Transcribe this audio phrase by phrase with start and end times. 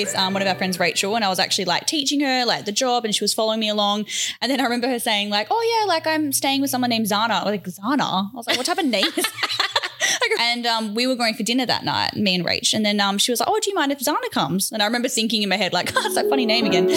[0.00, 2.66] with um, one of our friends, Rachel, and I was actually like teaching her like
[2.66, 4.06] the job, and she was following me along.
[4.42, 7.06] And then I remember her saying like, "Oh yeah, like I'm staying with someone named
[7.06, 9.52] Zana." Like, "Zana?" I was like, "What type of name is that?"
[10.40, 12.74] and um, we were going for dinner that night, me and Rach.
[12.74, 14.86] And then um, she was like, "Oh, do you mind if Zana comes?" And I
[14.86, 16.88] remember thinking in my head like, "Oh, it's that funny name again."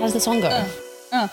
[0.00, 0.48] How's the song go?
[0.48, 0.68] uh,
[1.12, 1.28] uh,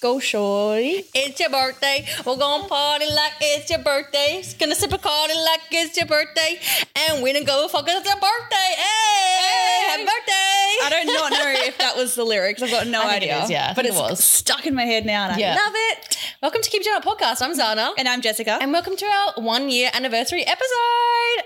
[0.00, 1.04] go shorty.
[1.14, 2.06] It's your birthday.
[2.24, 4.42] We're gonna party like it's your birthday.
[4.58, 6.58] Gonna sip a party like it's your birthday.
[6.96, 8.74] And we're gonna go fuck it's your birthday.
[8.76, 10.36] Hey, happy birthday.
[10.82, 12.62] I don't not know if that was the lyrics.
[12.62, 13.44] I've got no I think it idea.
[13.44, 14.24] is, yeah, but it was.
[14.24, 15.54] stuck in my head now, and I Yeah.
[15.56, 16.16] love it.
[16.42, 17.42] Welcome to Keep Doing It podcast.
[17.42, 17.92] I'm Zana.
[17.98, 18.56] And I'm Jessica.
[18.62, 20.66] And welcome to our one year anniversary episode.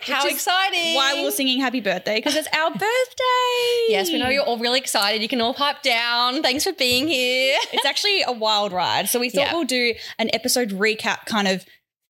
[0.02, 0.94] How Which is exciting!
[0.94, 3.88] Why we were singing happy birthday because it's our birthday.
[3.88, 5.20] Yes, we know you're all really excited.
[5.22, 6.42] You can all pipe down.
[6.42, 7.56] Thanks for being here.
[7.72, 9.08] It's actually a wild ride.
[9.08, 9.54] So we thought Yeah.
[9.54, 11.64] we'll do an episode recap kind of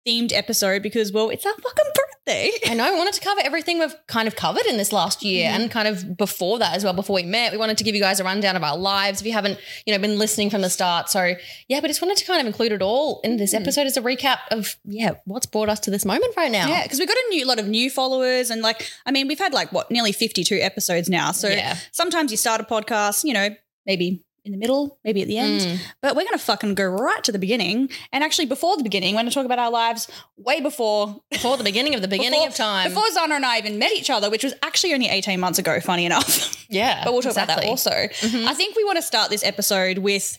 [0.06, 2.50] themed episode because well, it's our fucking birthday.
[2.66, 2.92] I know.
[2.92, 5.86] We wanted to cover everything we've kind of covered in this last year and kind
[5.86, 7.52] of before that as well, before we met.
[7.52, 9.92] We wanted to give you guys a rundown of our lives if you haven't, you
[9.92, 11.08] know, been listening from the start.
[11.08, 11.34] So
[11.68, 13.62] yeah, but just wanted to kind of include it all in this hmm.
[13.62, 16.68] episode as a recap of, yeah, what's brought us to this moment right now.
[16.68, 19.38] Yeah, because we've got a new lot of new followers, and like, I mean, we've
[19.38, 21.30] had like what nearly fifty-two episodes now.
[21.32, 21.76] So Yeah.
[21.92, 23.50] sometimes you start a podcast, you know,
[23.86, 25.78] maybe in the middle, maybe at the end, Mm.
[26.00, 27.88] but we're gonna fucking go right to the beginning.
[28.12, 31.64] And actually, before the beginning, we're gonna talk about our lives way before Before the
[31.64, 32.88] beginning of the beginning before, of time.
[32.88, 35.78] before Zana and I even met each other, which was actually only eighteen months ago.
[35.80, 37.04] Funny enough, yeah.
[37.04, 37.52] but we'll talk exactly.
[37.54, 37.90] about that also.
[38.28, 38.46] Mhm.
[38.46, 40.38] I think we want to start this episode with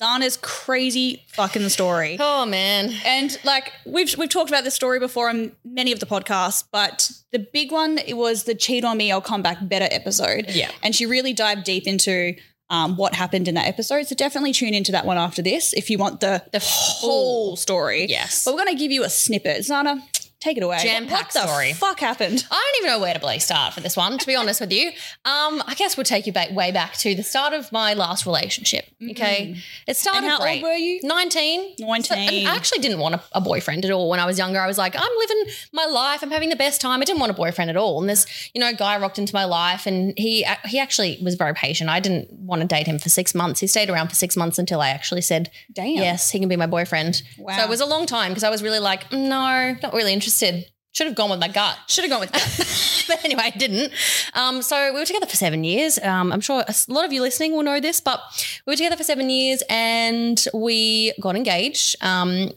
[0.00, 2.16] Zana's crazy fucking story.
[2.20, 2.92] Oh man.
[3.04, 7.10] And like we've we've talked about this story before on many of the podcasts, but
[7.32, 10.46] the big one it was the cheat on me, I'll come back better episode.
[10.48, 10.70] Yeah.
[10.82, 12.34] And she really dived deep into
[12.72, 14.06] um, what happened in that episode.
[14.08, 18.06] So definitely tune into that one after this if you want the The whole story.
[18.08, 18.44] Yes.
[18.44, 19.58] But we're gonna give you a snippet.
[19.58, 20.02] Zana,
[20.42, 20.78] take it away.
[20.82, 21.72] Jam-packed what the story.
[21.72, 22.44] fuck happened?
[22.50, 24.72] I don't even know where to play start for this one, to be honest with
[24.72, 24.88] you.
[25.24, 28.26] Um, I guess we'll take you back way back to the start of my last
[28.26, 28.86] relationship.
[29.10, 29.56] Okay.
[29.86, 30.62] It started And how great.
[30.62, 31.00] old were you?
[31.02, 31.74] 19.
[31.78, 32.02] 19.
[32.04, 32.14] So-
[32.50, 34.60] I actually didn't want a, a boyfriend at all when I was younger.
[34.60, 36.22] I was like, I'm living my life.
[36.22, 37.00] I'm having the best time.
[37.00, 38.00] I didn't want a boyfriend at all.
[38.00, 41.54] And this, you know, guy rocked into my life and he he actually was very
[41.54, 41.88] patient.
[41.90, 43.60] I didn't want to date him for six months.
[43.60, 45.88] He stayed around for six months until I actually said, Damn.
[45.96, 47.22] yes, he can be my boyfriend.
[47.38, 47.56] Wow.
[47.56, 50.12] So it was a long time because I was really like, "Mm, no, not really
[50.12, 50.31] interested.
[50.32, 51.78] Said, should have gone with my gut.
[51.88, 53.04] Should have gone with that.
[53.08, 53.92] but anyway, I didn't.
[54.34, 55.98] Um, so we were together for seven years.
[55.98, 58.20] Um, I'm sure a lot of you listening will know this, but
[58.66, 62.50] we were together for seven years and we got engaged um,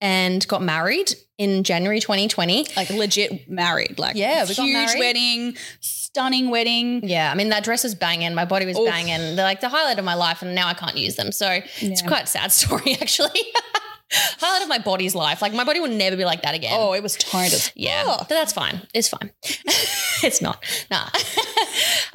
[0.00, 2.66] and got married in January 2020.
[2.76, 3.98] like legit married.
[3.98, 4.98] Like Yeah, we got huge married.
[5.00, 7.00] wedding, stunning wedding.
[7.08, 8.34] Yeah, I mean that dress was banging.
[8.34, 8.86] My body was Oof.
[8.88, 9.34] banging.
[9.36, 11.32] They're like the highlight of my life, and now I can't use them.
[11.32, 13.30] So it's quite a sad story, actually.
[14.12, 15.42] highlight of my body's life.
[15.42, 16.76] Like my body will never be like that again.
[16.78, 18.82] Oh, it was toned as Yeah, but that's fine.
[18.94, 19.30] It's fine.
[20.22, 20.64] it's not.
[20.90, 21.08] Nah.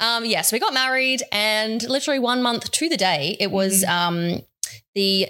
[0.00, 3.84] um, yeah, so we got married, and literally one month to the day, it was
[3.84, 4.42] um,
[4.94, 5.28] the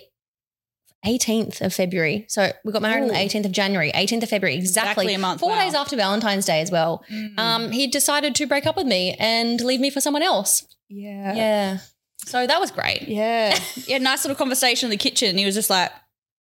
[1.04, 2.24] 18th of February.
[2.28, 5.18] So we got married on the 18th of January, 18th of February, exactly, Exactly a
[5.18, 5.60] month, Four wow.
[5.64, 7.04] days after Valentine's Day as well.
[7.38, 10.66] Um, he decided to break up with me and leave me for someone else.
[10.88, 11.34] Yeah.
[11.34, 11.78] Yeah.
[12.24, 13.02] So that was great.
[13.02, 13.56] Yeah.
[13.86, 13.98] Yeah.
[13.98, 15.38] Nice little conversation in the kitchen.
[15.38, 15.92] He was just like,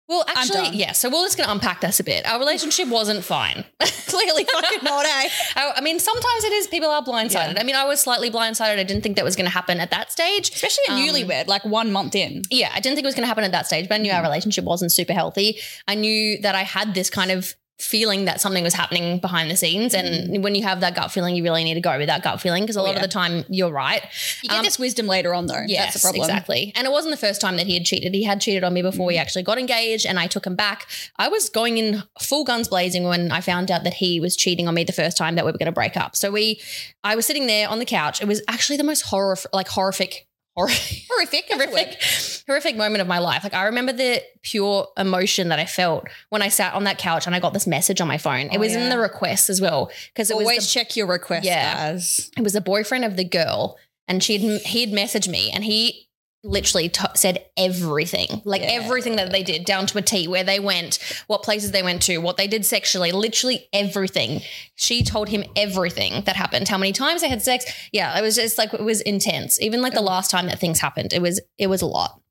[0.07, 0.91] Well, actually, yeah.
[0.91, 2.27] So we're just going to unpack this a bit.
[2.27, 3.65] Our relationship wasn't fine.
[3.79, 5.29] clearly fucking not, eh?
[5.55, 6.67] I, I mean, sometimes it is.
[6.67, 7.53] People are blindsided.
[7.55, 7.59] Yeah.
[7.61, 8.77] I mean, I was slightly blindsided.
[8.77, 10.49] I didn't think that was going to happen at that stage.
[10.51, 12.43] Especially a Um, newlywed, like one month in.
[12.51, 14.11] Yeah, I didn't think it was going to happen at that stage, but I knew
[14.11, 15.57] our relationship wasn't super healthy.
[15.87, 19.55] I knew that I had this kind of feeling that something was happening behind the
[19.57, 19.93] scenes.
[19.93, 22.39] And when you have that gut feeling, you really need to go with that gut
[22.39, 22.95] feeling because a lot yeah.
[22.95, 24.01] of the time you're right.
[24.41, 25.63] You get Um, this wisdom later on, though.
[25.67, 26.29] Yes, That's the problem.
[26.29, 26.71] exactly.
[26.75, 28.13] And it wasn't the first time that he had cheated.
[28.13, 30.87] He had cheated on me before we actually got engaged, and I took him back.
[31.17, 34.69] I was going in full guns blazing when I found out that he was cheating
[34.69, 36.15] on me the first time that we were going to break up.
[36.15, 36.61] So we,
[37.03, 38.21] I was sitting there on the couch.
[38.21, 40.27] It was actually the most horror, like horrific.
[40.55, 40.67] Hor-
[41.09, 42.01] horrific, horrific,
[42.47, 43.43] horrific moment of my life.
[43.43, 47.25] Like I remember the pure emotion that I felt when I sat on that couch
[47.27, 48.47] and I got this message on my phone.
[48.51, 51.07] It Oh, was in the request as well because it was Always the check your
[51.07, 51.73] request, Yeah.
[51.91, 52.31] guys.
[52.37, 56.04] it was the boyfriend of the girl and she'd he'd messaged me and he
[56.45, 58.69] literally t- said everything like Yeah.
[58.73, 62.01] everything that they did down to a t where they went what places they went
[62.03, 64.41] to what they did sexually literally everything
[64.75, 68.35] she told him everything that happened how many times they had sex yeah it was
[68.35, 71.41] just like it was intense even like the last time that things happened it was
[71.57, 72.21] it was a lot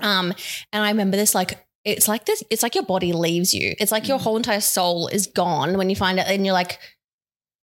[0.00, 0.32] um
[0.72, 3.92] and i remember this like it's like this it's like your body leaves you it's
[3.92, 4.22] like your Mm.
[4.22, 6.78] whole entire soul is gone when you find it, and you're like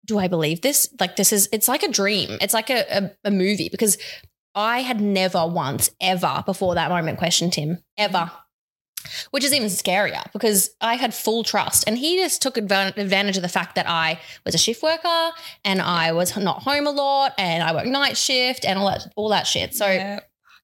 [0.06, 0.90] do I believe this?
[1.00, 2.32] Like this is it's like a dream.
[2.42, 4.00] It's like a, a, a movie because
[4.56, 8.32] I had never once, ever before that moment questioned him, ever.
[9.32, 11.86] Which is even scarier because I had full trust.
[11.88, 15.32] And he just took advantage of the fact that I was a shift worker
[15.66, 19.08] and I was not home a lot and I worked night shift and all that,
[19.16, 19.74] all that shit.
[19.74, 20.20] So Yeah.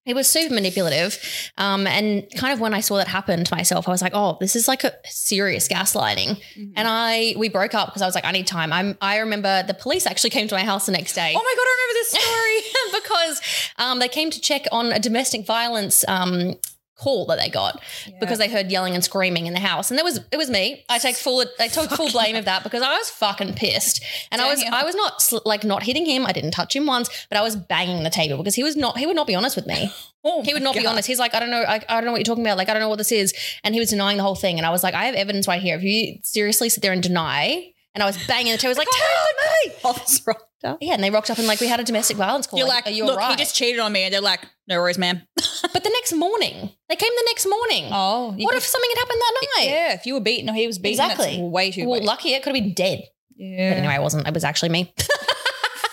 [0.07, 1.19] It was super manipulative.
[1.57, 4.37] Um, and kind of when I saw that happen to myself, I was like, oh,
[4.39, 6.41] this is like a serious gaslighting.
[6.57, 6.73] Mhm.
[6.75, 8.71] And I we broke up because I was like, I need time.
[8.73, 11.33] I'm I remember the police actually came to my house the next day.
[11.35, 13.01] oh my god, I remember this story.
[13.01, 13.41] because
[13.77, 16.55] um, they came to check on a domestic violence um,
[16.97, 17.81] call that they got
[18.19, 20.83] because they heard yelling and screaming in the house, and it was it was me.
[20.89, 24.41] I take full I took full blame of that because I was fucking pissed, and
[24.41, 26.25] I was I was not like not hitting him.
[26.25, 28.97] I didn't touch him once, but I was banging the table because he was not
[28.97, 29.91] he would not be honest with me.
[30.23, 31.07] Oh He would not be honest.
[31.07, 32.57] He's like, I don't know, I, I don't know what you're talking about.
[32.57, 33.33] Like, I don't know what this is,
[33.63, 34.57] and he was denying the whole thing.
[34.57, 35.77] And I was like, I have evidence right here.
[35.77, 37.71] If you seriously sit there and deny.
[37.97, 38.67] And I was banging the table.
[38.67, 39.75] I was like, tell me.
[39.85, 40.77] Oh, that's right.
[40.79, 42.59] Yeah, and they rocked up and like we had a domestic violence call.
[42.59, 43.31] You're like, are you look, alright?
[43.31, 45.23] he just cheated on me, and they're like, no worries, ma'am.
[45.73, 47.85] But the next morning, they came the next morning.
[47.91, 49.65] Oh, what if something had happened that night?
[49.69, 51.25] Yeah, if you were beaten or he was beaten, Exactly.
[51.37, 52.03] that's way too Well, late.
[52.03, 53.01] lucky it could have been dead.
[53.35, 53.71] yeah.
[53.71, 54.27] But anyway, I wasn't.
[54.27, 54.93] It was actually me.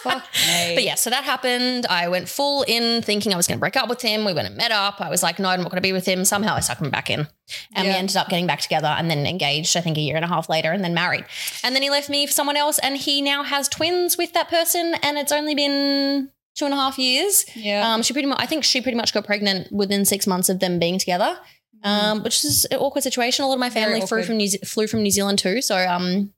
[0.04, 0.74] Fuck me.
[0.74, 1.86] But yeah, so that happened.
[1.86, 4.24] I went full in thinking I was going to break up with him.
[4.24, 5.00] We went and met up.
[5.00, 6.24] I was like, no, I'm not going to be with him.
[6.24, 7.26] Somehow I sucked him back in.
[7.74, 10.24] And we ended up getting back together and then engaged, I think, a year and
[10.24, 11.24] a half later and then married.
[11.62, 14.48] And then he left me for someone else and he now has twins with that
[14.48, 14.94] person.
[15.02, 17.44] And it's only been two and a half years.
[17.56, 17.92] yeah.
[17.92, 20.60] Um, she pretty much, I think she pretty much got pregnant within six months of
[20.60, 21.36] them being together.
[21.82, 23.44] Um, which is an awkward situation.
[23.44, 25.60] A lot of my family flew from New flew from New Zealand too.
[25.60, 26.32] So um,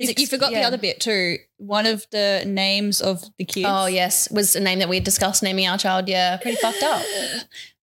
[0.00, 1.36] you, his you ex- forgot the other bit too.
[1.58, 3.66] One of the names of the kids.
[3.68, 6.08] Oh yes, was a name that we had discussed naming our child.
[6.08, 7.04] Yeah, pretty fucked up.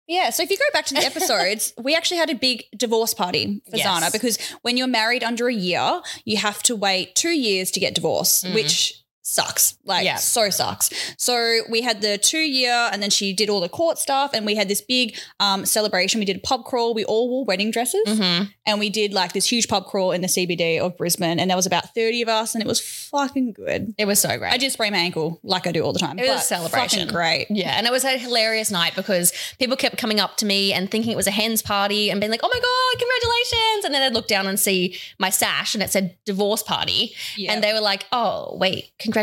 [0.08, 3.12] Yeah, so if you go back to the episodes, we actually had a big divorce
[3.12, 3.88] party for Yes.
[3.88, 7.80] Zana because when you're married under a year, you have to wait two years to
[7.80, 8.54] get divorced, Mm.
[8.54, 9.76] which sucks.
[9.84, 10.17] Like, Yeah.
[10.17, 10.88] so sucks.
[11.19, 14.46] So we had the two year, and then she did all the court stuff, and
[14.46, 16.20] we had this big um, celebration.
[16.20, 16.94] We did a pub crawl.
[16.94, 20.23] We all wore wedding dresses, hmm and we did like this huge pub crawl in
[20.23, 23.52] the CBD of Brisbane, and there was about 30 of us, and it was fucking
[23.52, 23.94] good.
[23.96, 24.52] It was so great.
[24.52, 26.19] I did sprain my ankle like I do all the time.
[26.19, 27.06] It was a celebration.
[27.08, 27.46] Great.
[27.50, 30.90] yeah, and it was a hilarious night because people kept coming up to me and
[30.90, 34.02] thinking it was a hens party and being like, "Oh my god, congratulations!" And then
[34.02, 37.52] I'd look down and see my sash and it said divorce party, Yeah.
[37.52, 39.15] and they were like, "Oh wait, congratulations!"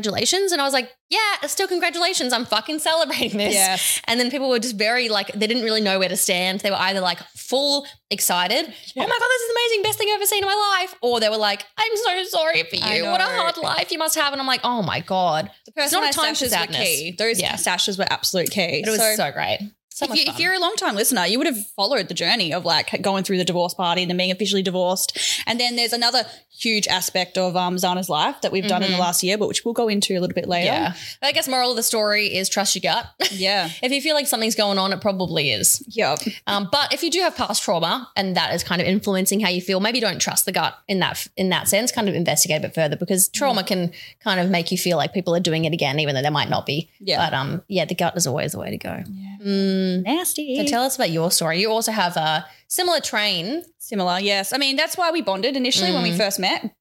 [0.52, 2.34] And I was like, "Yeah, it's still congratulations.
[2.34, 4.02] I'm fucking celebrating this." Yes.
[4.08, 6.62] And then people were just very like they didn't really know where to stand.
[6.62, 9.04] They were either like full excited, oh Yeah.
[9.04, 11.20] "Oh my god, this is amazing, best thing I've ever seen in my life," or
[11.20, 13.04] they were like, "I'm so sorry for you.
[13.06, 15.92] What a hard life you must have." And I'm like, "Oh my god." The It's
[15.94, 17.16] not a time for were key.
[17.18, 17.56] Those Yeah.
[17.56, 18.82] sashes were absolute key.
[18.84, 19.60] But it was so, great.
[19.96, 22.52] So if, you, if you're a long time listener, you would have followed the journey
[22.54, 25.18] of like going through the divorce party and then being officially divorced.
[25.46, 26.24] And then there's another
[26.56, 29.02] huge aspect of um, Zana's life that we've done in the Mhm.
[29.02, 30.66] last year, but which we'll go into a little bit later.
[30.72, 30.94] yeah.
[31.22, 33.08] But I guess moral of the story is trust your gut.
[33.32, 33.70] Yeah.
[33.84, 35.84] if you feel like something's going on, it probably is.
[35.90, 36.20] Yep.
[36.48, 39.50] Um, but if you do have past trauma and that is kind of influencing how
[39.50, 41.92] you feel, maybe don't trust the gut in that in that sense.
[41.92, 43.92] Kind of investigate a bit further because trauma can
[44.24, 46.50] kind of make you feel like people are doing it again, even though they might
[46.50, 46.90] not be.
[47.00, 47.18] Yeah.
[47.18, 49.04] But um, yeah, the gut is always the way to go.
[49.46, 50.04] Mm.
[50.04, 50.56] Nasty.
[50.58, 51.60] So tell us about your story.
[51.62, 53.64] You also have a similar train.
[53.80, 54.54] Similar, yes.
[54.54, 56.18] I mean, that's why we bonded initially when we Mm.
[56.18, 56.74] first met.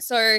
[0.00, 0.38] So,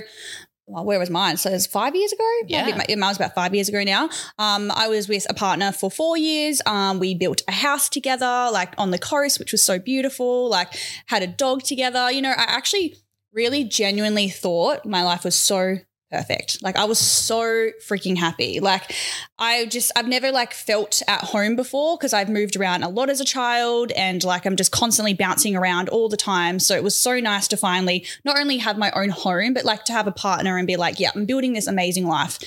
[0.68, 1.38] well, where was mine?
[1.38, 2.30] So it's five years ago.
[2.48, 2.66] Yeah.
[2.96, 4.10] Mine was about five years ago now.
[4.40, 6.62] Um, I was with a partner for four years.
[6.66, 10.50] Um, we built a house together, like on the coast, which was so beautiful.
[10.50, 10.74] Like
[11.08, 12.10] had a dog together.
[12.12, 12.96] You know, I actually
[13.34, 15.78] really genuinely thought my life was so
[16.12, 16.62] perfect.
[16.62, 18.60] Like I was so freaking happy.
[18.60, 18.94] Like
[19.40, 23.10] I just I've never like felt at home before because I've moved around a lot
[23.10, 26.60] as a child and like I'm just constantly bouncing around all the time.
[26.60, 29.84] So it was so nice to finally not only have my own home but like
[29.86, 32.40] to have a partner and be like, yeah, I'm building this amazing life.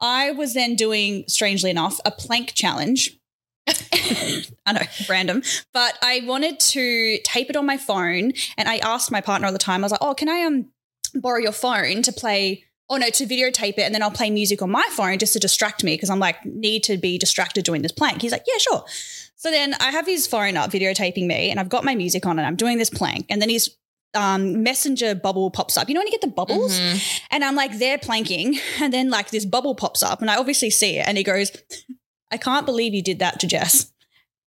[0.00, 3.18] I was then doing strangely enough a plank challenge.
[4.66, 5.42] I know, random,
[5.72, 9.52] but I wanted to tape it on my phone and I asked my partner at
[9.52, 10.66] the time I was like, "Oh, can I um
[11.14, 14.60] borrow your phone to play oh no, to videotape it and then I'll play music
[14.62, 17.82] on my phone just to distract me because I'm like, need to be distracted doing
[17.82, 18.22] this plank.
[18.22, 18.84] He's like, yeah, sure.
[19.36, 22.38] So then I have his phone up videotaping me and I've got my music on
[22.38, 23.26] and I'm doing this plank.
[23.30, 23.74] And then his
[24.14, 25.88] um, messenger bubble pops up.
[25.88, 26.78] You know when you get the bubbles?
[26.78, 27.20] Mhm.
[27.30, 28.58] And I'm like, they're planking.
[28.80, 31.06] And then like this bubble pops up and I obviously see it.
[31.08, 31.52] And he goes,
[32.30, 33.92] I can't believe you did that to Jess.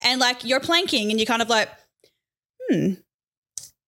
[0.03, 1.69] And like you're planking and you're kind of like,
[2.69, 2.95] hmm,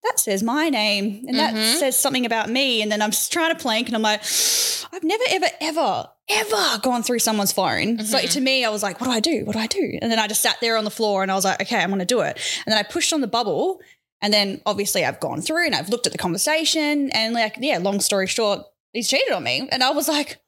[0.03, 1.75] that says my name and that Mhm.
[1.77, 2.81] says something about me.
[2.81, 4.21] And then I'm just trying to plank and I'm like,
[4.93, 8.03] I've never, ever, ever, ever gone through someone's phone.
[8.03, 8.29] So Mhm.
[8.31, 9.45] to me, I was like, what do I do?
[9.45, 9.99] What do I do?
[10.01, 11.89] And then I just sat there on the floor and I was like, okay, I'm
[11.89, 12.37] going to do it.
[12.65, 13.79] And then I pushed on the bubble.
[14.23, 17.77] And then obviously I've gone through and I've looked at the conversation and like, yeah,
[17.77, 18.61] long story short,
[18.93, 19.67] he's cheated on me.
[19.71, 20.39] And I was like,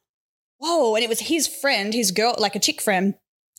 [0.57, 0.95] whoa.
[0.95, 3.15] And it was his friend, his girl, like a chick friend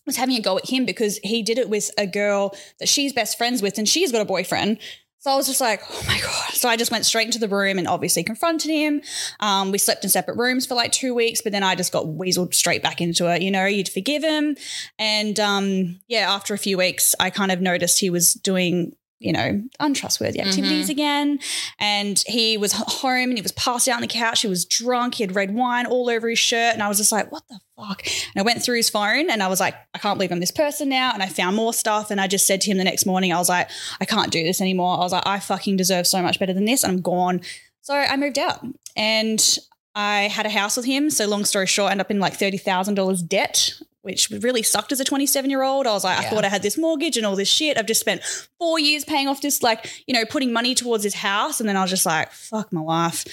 [0.06, 3.12] was having a go at him because he did it with a girl that she's
[3.12, 4.78] best friends with and she's got a boyfriend.
[5.24, 6.50] So I was just like, oh my God.
[6.52, 9.00] So I just went straight into the room and obviously confronted him.
[9.40, 12.04] Um, we slept in separate rooms for like two weeks, but then I just got
[12.04, 13.40] weaseled straight back into it.
[13.40, 14.54] You know, you'd forgive him.
[14.98, 19.32] And um, yeah, after a few weeks, I kind of noticed he was doing you
[19.32, 20.92] know, untrustworthy activities mm-hmm.
[20.92, 21.38] again.
[21.78, 24.42] And he was home and he was passed out on the couch.
[24.42, 25.14] He was drunk.
[25.14, 26.74] He had red wine all over his shirt.
[26.74, 28.02] And I was just like, what the fuck?
[28.04, 30.50] And I went through his phone and I was like, I can't believe I'm this
[30.50, 31.12] person now.
[31.14, 32.10] And I found more stuff.
[32.10, 34.42] And I just said to him the next morning, I was like, I can't do
[34.42, 34.96] this anymore.
[34.96, 36.84] I was like, I fucking deserve so much better than this.
[36.84, 37.40] And I'm gone.
[37.80, 38.64] So I moved out
[38.96, 39.58] and
[39.94, 41.08] I had a house with him.
[41.08, 45.00] So long story short, I ended up in like $30,000 debt which really sucked as
[45.00, 45.86] a 27 year old.
[45.86, 46.26] I was like, Yeah.
[46.26, 47.78] I thought I had this mortgage and all this shit.
[47.78, 48.22] I've just spent
[48.58, 51.58] four years paying off this, like, you know, putting money towards this house.
[51.58, 53.24] And then I was just like, fuck my life.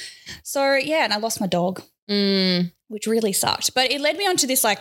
[0.43, 2.71] So, yeah, and I lost my dog, Mm.
[2.87, 3.73] which really sucked.
[3.73, 4.79] But it led me onto this, like,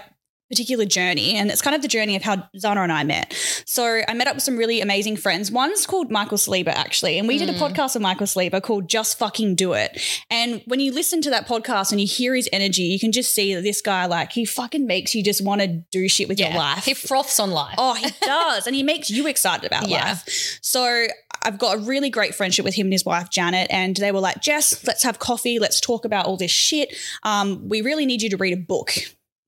[0.51, 3.33] particular journey and it's kind of the journey of how Zana and I met.
[3.67, 5.51] So I met up with some really amazing friends.
[5.51, 9.19] One's called Michael Sleeber actually and we did a podcast with Michael Sleeber called Just
[9.19, 10.01] Fucking Do It.
[10.29, 13.33] And when you listen to that podcast and you hear his energy, you can just
[13.33, 16.41] see that this guy like he fucking makes you just want to do shit with
[16.41, 16.85] your life.
[16.85, 17.77] He froths on life.
[17.79, 18.67] Oh, he does.
[18.67, 20.05] and he makes you excited about Yeah.
[20.05, 20.59] life.
[20.63, 21.07] So
[21.45, 23.69] I've got a really great friendship with him and his wife, Janet.
[23.71, 25.59] And they were like, Jess, let's have coffee.
[25.59, 26.95] Let's talk about all this shit.
[27.23, 28.95] Um, we really need you to read a book.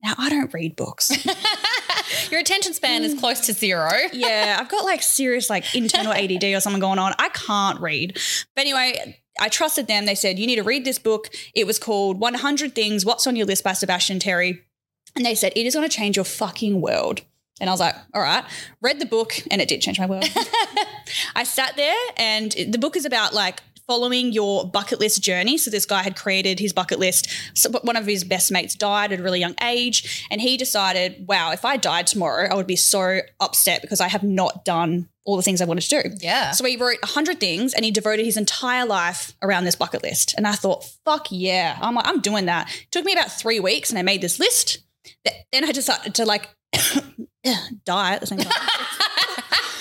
[0.02, 1.12] Now, I don't read books.
[2.30, 3.90] Your attention span is close to zero.
[4.12, 7.14] yeah, I've got like serious like internal ADD or something going on.
[7.18, 8.18] I can't read.
[8.54, 10.06] But anyway, I trusted them.
[10.06, 11.28] They said, you need to read this book.
[11.54, 14.62] It was called 100 Things What's on Your List by Sebastian Terry.
[15.14, 17.22] And they said, it is going to change your fucking world.
[17.60, 18.44] And I was like, all right,
[18.80, 20.24] read the book and it did change my world.
[21.36, 23.60] I sat there and the book is about like
[23.92, 25.58] following your bucket list journey.
[25.58, 27.28] So this guy had created his bucket list.
[27.52, 30.26] So one of his best mates died at a really young age.
[30.30, 34.08] And he decided, wow, if I died tomorrow, I would be so upset because I
[34.08, 36.16] have not done all the things I wanted to do.
[36.20, 36.52] Yeah.
[36.52, 40.32] So he wrote 100 things and he devoted his entire life around this bucket list.
[40.38, 41.76] And I thought, fuck yeah.
[41.78, 42.74] I'm like, I'm doing that.
[42.74, 44.78] It took me about three weeks and I made this list.
[45.52, 46.48] Then I decided to like
[47.84, 48.52] die at the same time.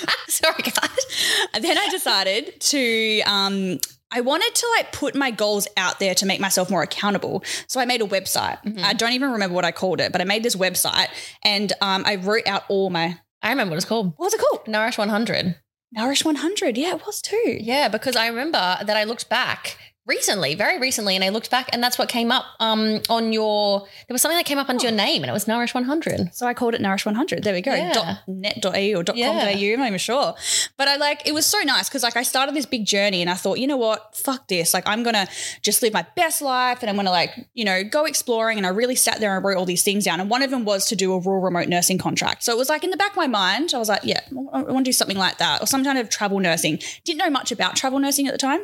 [0.27, 1.47] Sorry, guys.
[1.53, 3.79] And then I decided to um
[4.11, 7.43] I wanted to like put my goals out there to make myself more accountable.
[7.67, 8.57] So I made a website.
[8.81, 11.07] I don't even remember what I called it, but I made this website
[11.43, 14.13] and um, I wrote out all my I remember what it's called.
[14.17, 14.67] what was it called?
[14.67, 15.55] Nourish 100.
[15.93, 16.77] Nourish 100.
[16.77, 17.57] Yeah, it was too.
[17.59, 21.69] Yeah, because I remember that I looked back recently, very recently, and I looked back,
[21.71, 23.81] and that's what came up um, on your.
[24.07, 26.33] There was something that came up under your name, and it was Nourish 100.
[26.33, 27.43] So I called it Nourish 100.
[27.43, 27.73] There we go.
[27.73, 27.93] Yeah.
[27.93, 29.31] Dot net.eu or dot Yeah.
[29.31, 29.73] com.au.
[29.73, 30.33] I'm not even sure.
[30.77, 33.29] But I like, it was so nice because like I started this big journey and
[33.29, 34.15] I thought, you know what?
[34.15, 34.73] Fuck this.
[34.73, 35.27] Like I'm going to
[35.61, 38.57] just live my best life and I'm to like, you know, go exploring.
[38.57, 40.19] And I really sat there and wrote all these things down.
[40.19, 42.43] And one of them was to do a rural remote nursing contract.
[42.43, 44.19] So it was like in the back of my mind, I was like, yeah,
[44.53, 46.79] I want to do something like that or some kind of travel nursing.
[47.03, 48.61] Didn't know much about travel nursing at the time.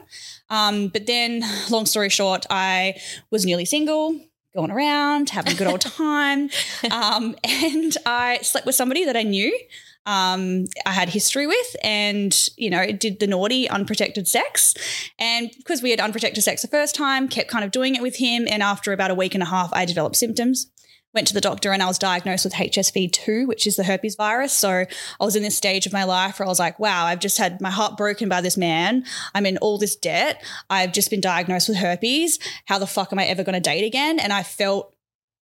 [0.49, 1.26] Um, but then,
[1.69, 2.99] long story short, I
[3.31, 4.19] was newly single,
[4.55, 6.49] going around, having a good old time.
[6.91, 9.57] Um, and I slept with somebody that I knew.
[10.05, 14.73] Um, I had history with, and you know, did the naughty, unprotected sex.
[15.19, 18.15] And because we had unprotected sex the first time, kept kind of doing it with
[18.15, 18.47] him.
[18.49, 20.71] And after about a week and a half, I developed symptoms.
[21.13, 24.53] Went to the doctor and I was diagnosed with HSV2, which is the herpes virus.
[24.53, 24.87] So I
[25.19, 27.61] was in this stage of my life where I was like, wow, I've just had
[27.61, 29.03] my heart broken by this man.
[29.33, 30.43] I'm in all this debt.
[30.69, 32.39] I've just been diagnosed with herpes.
[32.65, 34.19] How the fuck am I ever going to date again?
[34.19, 34.93] And I felt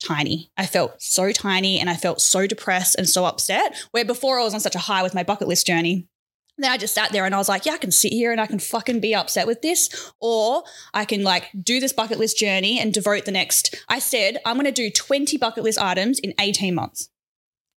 [0.04, 0.50] tiny.
[0.56, 3.76] I felt so tiny and I felt so depressed and so upset.
[3.90, 6.06] Where before I was on such a high with my bucket list journey.
[6.58, 8.40] Then I just sat there and I was like, yeah, I can sit here and
[8.40, 10.12] I can fucking be upset with this.
[10.20, 13.74] Or I can like do this bucket list journey and devote the next.
[13.88, 17.10] I said, I'm going to do 20 bucket list items in 18 months.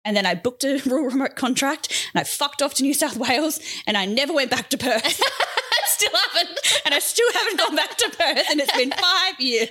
[0.06, 3.18] And then I booked a rural remote contract and I fucked off to New South
[3.18, 5.22] Wales and I never went back to Perth.
[5.78, 6.60] I still haven't.
[6.86, 9.70] and I still haven't gone back to Perth and it's been five years.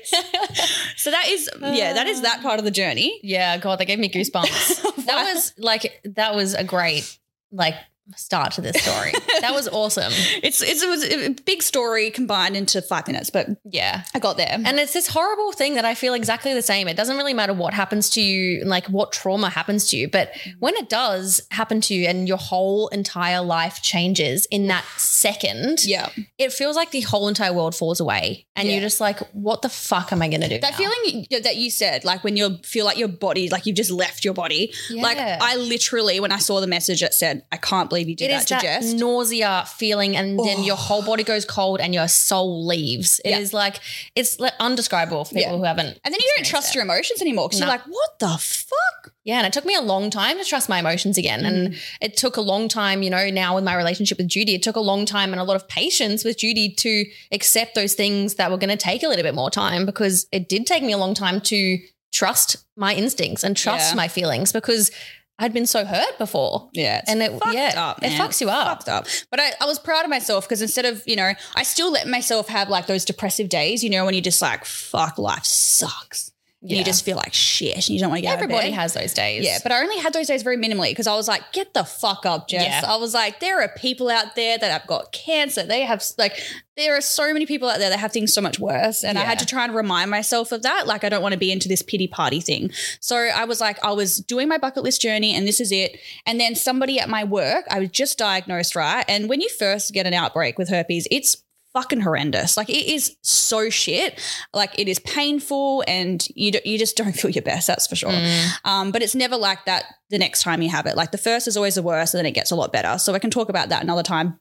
[0.96, 3.20] So that is, yeah, that is that part of the journey.
[3.22, 5.04] Yeah, God, that gave me goosebumps.
[5.06, 7.18] that was like, that was a great,
[7.52, 7.76] like,
[8.14, 9.12] start to this story.
[9.40, 10.12] that was awesome.
[10.42, 14.04] It's, it's it was a big story combined into five minutes, but Yeah.
[14.14, 14.52] I got there.
[14.64, 16.88] And it's this horrible thing that I feel exactly the same.
[16.88, 20.32] It doesn't really matter what happens to you, like what trauma happens to you, but
[20.32, 20.54] mm.
[20.60, 25.84] when it does happen to you and your whole entire life changes in that second,
[25.84, 26.10] yeah.
[26.38, 28.46] it feels like the whole entire world falls away.
[28.54, 28.74] And Yeah.
[28.74, 30.58] you're just like, what the fuck am I going to do?
[30.58, 30.90] That now?
[30.90, 34.24] feeling that you said, like when you feel like your body, like you've just left
[34.24, 34.72] your body.
[34.90, 38.26] Like I literally, when I saw the message that said, I can't believe you did
[38.26, 38.92] It that is to that Jess.
[38.92, 43.20] nausea feeling, and then your whole body goes cold and your soul leaves.
[43.24, 43.58] It is Yeah.
[43.58, 43.80] like
[44.14, 45.58] it's like undescribable for people Yeah.
[45.58, 45.98] who haven't.
[46.04, 47.66] and then you don't trust your emotions anymore because No.
[47.66, 49.12] you're like, what the fuck?
[49.24, 51.44] Yeah, and it took me a long time to trust my emotions again.
[51.44, 51.78] And mm.
[52.00, 54.76] it took a long time, you know, now with my relationship with Judy, it took
[54.76, 58.50] a long time and a lot of patience with Judy to accept those things that
[58.52, 60.98] were going to take a little bit more time because it did take me a
[60.98, 61.78] long time to
[62.12, 63.96] trust my instincts and trust Yeah.
[63.96, 64.90] my feelings because
[65.38, 66.70] I'd been so hurt before.
[66.72, 68.78] Yeah, And it- fucked yeah, up, it fucks you up.
[68.84, 69.06] Fucked up.
[69.30, 72.08] But I, I was proud of myself because instead of you know, I still let
[72.08, 73.84] myself have like those depressive days.
[73.84, 76.32] You know, when you're just like, fuck, life sucks.
[76.68, 76.78] Yeah.
[76.78, 78.94] you just feel like shit, and you don't want to get out of Everybody has
[78.94, 79.44] those days.
[79.44, 81.84] Yeah, but I only had those days very minimally because I was like, get the
[81.84, 82.82] fuck up, Jess.
[82.82, 82.92] Yeah.
[82.92, 85.62] I was like, there are people out there that have got cancer.
[85.62, 86.40] They have, like,
[86.76, 89.04] there are so many people out there that have things so much worse.
[89.04, 90.86] And I had to try and remind myself of that.
[90.86, 92.70] Like, I don't want to be into this pity party thing.
[93.00, 95.98] So I was like, I was doing my bucket list journey and this is it.
[96.26, 99.04] And then somebody at my work, I was just diagnosed, right?
[99.08, 101.42] And when you first get an outbreak with herpes, it's
[101.76, 102.56] fucking horrendous.
[102.56, 104.18] Like it is so shit.
[104.54, 107.66] Like it is painful and you do, you just don't feel your best.
[107.66, 108.08] That's for sure.
[108.08, 108.48] Mm.
[108.64, 110.96] Um, but it's never like that the next time you have it.
[110.96, 112.98] Like the first is always the worst, and then it gets a lot better.
[112.98, 114.40] So I can talk about that another time.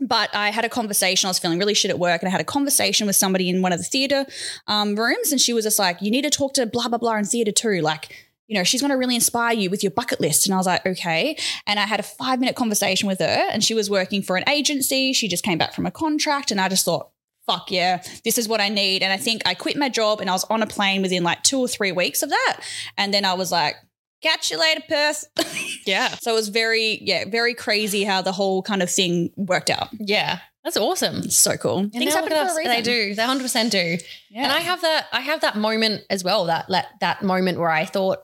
[0.00, 1.28] But I had a conversation.
[1.28, 3.62] I was feeling really shit at work, and I had a conversation with somebody in
[3.62, 4.26] one of the theater
[4.66, 7.16] um, rooms, and she was just like, "You need to talk to blah blah blah
[7.16, 10.20] in theater too." Like, you know, she's going to really inspire you with your bucket
[10.20, 10.46] list.
[10.46, 11.38] And I was like, okay.
[11.66, 14.46] And I had a five minute conversation with her, and she was working for an
[14.46, 15.14] agency.
[15.14, 17.08] She just came back from a contract, and I just thought,
[17.46, 19.02] fuck yeah, this is what I need.
[19.02, 21.42] And I think I quit my job and I was on a plane within like
[21.42, 22.60] two or three weeks of that.
[22.96, 23.74] And then I was like,
[24.22, 25.24] catch you later, Perth.
[25.84, 26.10] Yeah.
[26.20, 29.88] so it was very, yeah, very crazy how the whole kind of thing worked out.
[29.98, 30.38] Yeah.
[30.64, 31.16] That's awesome.
[31.24, 31.78] It's so cool.
[31.78, 32.64] And Things happen for a reason.
[32.66, 33.14] They do.
[33.16, 33.98] They 100% do.
[34.30, 34.44] Yeah.
[34.44, 37.70] And I have that I have that moment as well, that that, that moment where
[37.70, 38.18] I thought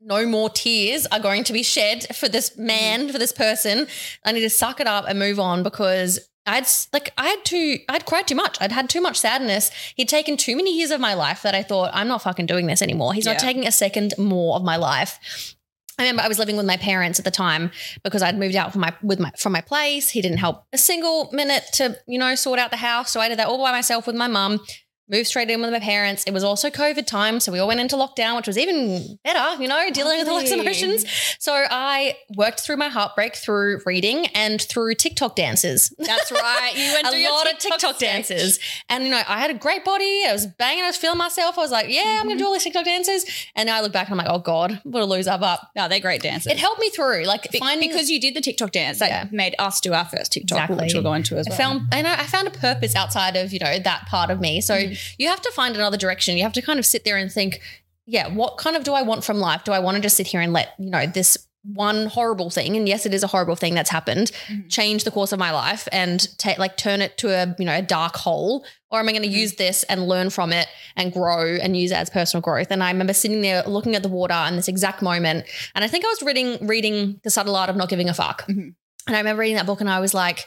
[0.00, 3.86] no more tears are going to be shed for this man, for this person.
[4.24, 7.78] I need to suck it up and move on because I'd like I had too
[7.88, 8.58] I'd cried too much.
[8.60, 9.70] I'd had too much sadness.
[9.96, 12.66] He'd taken too many years of my life that I thought I'm not fucking doing
[12.66, 13.14] this anymore.
[13.14, 15.54] He's not taking a second more of my life.
[15.98, 17.70] I remember I was living with my parents at the time
[18.02, 20.10] because I'd moved out from my with my from my place.
[20.10, 23.28] He didn't help a single minute to you know sort out the house, so I
[23.28, 24.60] did that all by myself with my mum.
[25.08, 26.24] Moved straight in with my parents.
[26.24, 29.62] It was also COVID time, so we all went into lockdown, which was even better,
[29.62, 31.04] you know, dealing with all those emotions.
[31.38, 36.72] So I worked through my heartbreak through reading and through TikTok dances That's right.
[36.74, 38.58] You went through a your lot of TikTok dances.
[38.88, 40.24] And you know, I had a great body.
[40.26, 41.58] I was banging, I was feeling myself.
[41.58, 42.38] I was like, yeah, I'm gonna mm-hmm.
[42.38, 43.26] do all these TikTok dances.
[43.54, 45.36] And now I look back and I'm like, oh God, what a loser.
[45.38, 46.50] But No, they're great dances.
[46.50, 47.24] it helped me through.
[47.24, 49.28] Like Be- finding because you did the TikTok dance that Yeah.
[49.32, 50.84] made us do our first TikTok, Exactly.
[50.86, 51.58] which we'll go into as I well.
[51.58, 54.60] found and I I found a purpose outside of, you know, that part of me.
[54.60, 54.93] So mm-hmm.
[55.18, 56.36] You have to find another direction.
[56.36, 57.60] You have to kind of sit there and think,
[58.06, 59.64] yeah, what kind of do I want from life?
[59.64, 61.38] Do I want to just sit here and let, you know, this
[61.72, 64.70] one horrible thing, and yes, it is a horrible thing that's happened, Mhm.
[64.70, 67.74] change the course of my life and take like turn it to a, you know,
[67.74, 68.66] a dark hole?
[68.90, 69.32] Or am I going to Mhm.
[69.40, 72.66] use this and learn from it and grow and use it as personal growth?
[72.70, 75.46] And I remember sitting there looking at the water in this exact moment.
[75.74, 78.46] And I think I was reading reading The Subtle Art of Not Giving a Fuck.
[78.46, 78.74] Mhm.
[79.06, 80.46] And I remember reading that book and I was like,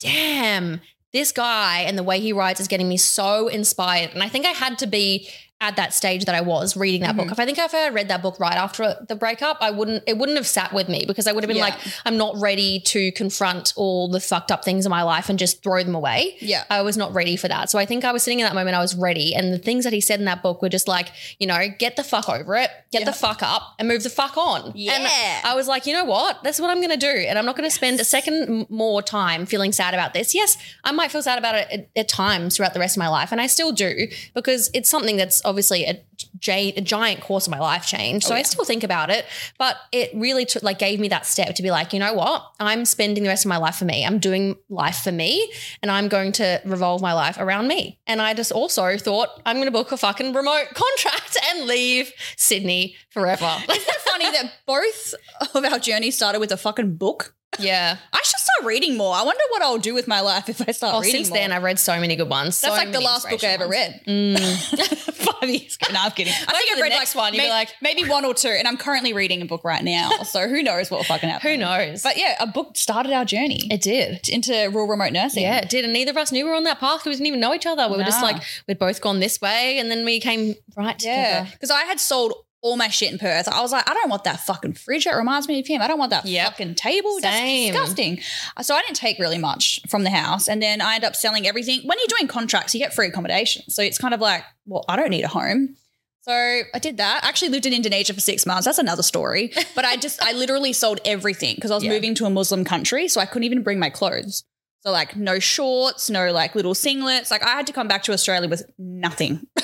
[0.00, 0.80] damn,
[1.12, 4.10] this guy and the way he writes is getting me so inspired.
[4.12, 5.28] And I think I had to be
[5.60, 7.18] at that stage that I was reading that Mhm.
[7.18, 7.32] book.
[7.32, 10.16] If I think if I read that book right after the breakup, I wouldn't it
[10.16, 11.64] wouldn't have sat with me because I would have been Yeah.
[11.64, 11.74] like,
[12.06, 15.62] I'm not ready to confront all the fucked up things in my life and just
[15.64, 16.36] throw them away.
[16.40, 16.62] yeah.
[16.70, 17.70] I was not ready for that.
[17.70, 19.34] So I think I was sitting in that moment, I was ready.
[19.34, 21.08] And the things that he said in that book were just like,
[21.40, 23.06] you know, get the fuck over it, get Yeah.
[23.06, 24.72] the fuck up and move the fuck on.
[24.76, 24.92] Yeah.
[24.92, 25.08] And
[25.44, 26.38] I was like, you know what?
[26.44, 27.08] That's what I'm going to do.
[27.28, 30.34] And I'm not going to spend a second more time feeling sad about this.
[30.36, 33.08] Yes, I might feel sad about it at, at times throughout the rest of my
[33.08, 33.32] life.
[33.32, 36.00] And I still do because it's something that's obviously a,
[36.38, 38.24] gi- a giant course of my life change.
[38.24, 39.24] So Oh, I still think about it.
[39.58, 42.44] But it really took, like, gave me that step to be like, you know what?
[42.60, 44.04] I'm spending the rest of my life for me.
[44.06, 45.50] I'm doing life for me
[45.82, 47.98] and I'm going to revolve my life around me.
[48.06, 52.12] And I just also thought, I'm going to book a fucking remote contract and leave
[52.36, 53.50] Sydney forever.
[53.68, 55.14] Isn't it funny that both
[55.54, 57.34] of our journeys started with a fucking book?
[57.58, 57.96] Yeah.
[58.12, 59.14] I should start reading more.
[59.14, 61.38] I wonder what I'll do with my life if I start Oh, reading since more.
[61.38, 62.60] then, I've read so many good ones.
[62.60, 64.36] That's so like the many last book I ever inspirational read.
[64.38, 65.14] Mm.
[65.38, 65.92] Five years ago.
[65.92, 66.32] No, I'm kidding.
[66.48, 68.34] I think I've the read next like, one, you'll be may- like- maybe one or
[68.34, 70.10] two, and I'm currently reading a book right now.
[70.24, 71.50] So who knows what will fucking happen?
[71.50, 72.02] Who knows?
[72.02, 74.28] But yeah, a book started our journey it did.
[74.28, 75.42] into rural remote nursing.
[75.42, 75.84] Yeah, it did.
[75.84, 77.04] And neither of us knew we were on that path.
[77.06, 77.88] We didn't even know each other.
[77.88, 78.26] We were just Nah.
[78.28, 81.50] like, we'd both gone this way and then we came right Yeah, together.
[81.52, 83.46] because I had sold all my shit in Perth.
[83.48, 85.06] I was like, I don't want that fucking fridge.
[85.06, 85.80] It reminds me of him.
[85.80, 86.48] I don't want that Yep.
[86.50, 87.18] fucking table.
[87.20, 87.72] Same.
[87.72, 88.20] That's disgusting.
[88.56, 91.14] Uh, so I didn't take really much from the house, and then I end up
[91.14, 91.82] selling everything.
[91.84, 94.96] When you're doing contracts, you get free accommodation, so it's kind of like, well, I
[94.96, 95.76] don't need a home.
[96.22, 97.24] So I did that.
[97.24, 98.66] I actually lived in Indonesia for six months.
[98.66, 99.50] That's another story.
[99.74, 101.90] But I just, I literally sold everything because I was Yeah.
[101.90, 104.44] moving to a Muslim country, so I couldn't even bring my clothes.
[104.80, 107.30] So like no shorts, no like little singlets.
[107.30, 109.46] Like I had to come back to Australia with nothing.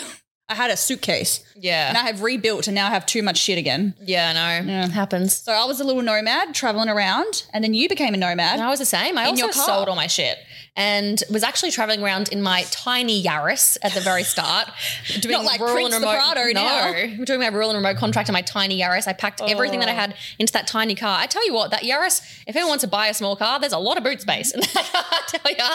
[0.48, 1.88] I had a suitcase Yeah.
[1.88, 3.94] and I have rebuilt and now I have too much shit again.
[4.04, 4.70] Yeah, I know.
[4.72, 4.88] Yeah.
[4.88, 5.32] Happens.
[5.34, 8.54] So I was a little nomad traveling around and then you became a nomad.
[8.54, 9.16] And I was the same.
[9.16, 9.66] I In also your car.
[9.66, 10.36] sold all my shit
[10.76, 14.68] and was actually traveling around in my tiny Yaris at the very start,
[15.20, 16.16] doing Not like rural Prince and remote.
[16.16, 17.24] Prado no, now.
[17.24, 19.06] doing my rural and remote contract in my tiny Yaris.
[19.06, 19.96] I packed everything that I Oh.
[19.96, 21.18] had into that tiny car.
[21.20, 22.20] I tell you what, that Yaris.
[22.46, 24.60] If anyone wants to buy a small car, there's a lot of boot space in
[24.60, 24.84] that car.
[25.10, 25.74] I tell you,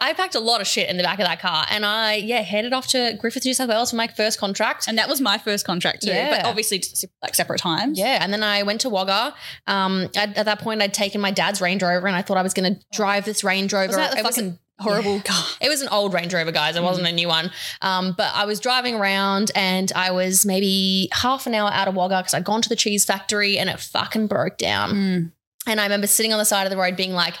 [0.00, 2.40] I packed a lot of shit in the back of that car, and I yeah
[2.42, 4.88] headed off to Griffith, New South Wales for my first contract.
[4.88, 6.30] and that was my first contract too, Yeah.
[6.42, 6.82] but obviously
[7.22, 7.98] like separate times.
[7.98, 9.34] Yeah, and then I went to Wagga.
[9.66, 12.42] Um, at, at that point, I'd taken my dad's Range Rover, and I thought I
[12.42, 13.88] was going to drive this Range Rover.
[13.88, 15.44] Was that the It was fucking horrible car?
[15.60, 16.76] it was an old Range Rover, guys.
[16.76, 17.50] It wasn't a new one.
[17.82, 21.94] Um, but I was driving around and I was maybe half an hour out of
[21.94, 24.90] Wagga because I'd gone to the cheese factory and it fucking broke down.
[24.92, 25.32] Mm.
[25.66, 27.34] And I remember sitting on the side of the road being like,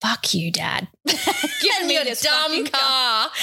[0.00, 0.88] fuck you, dad.
[1.06, 3.28] Give me this dumb fucking car.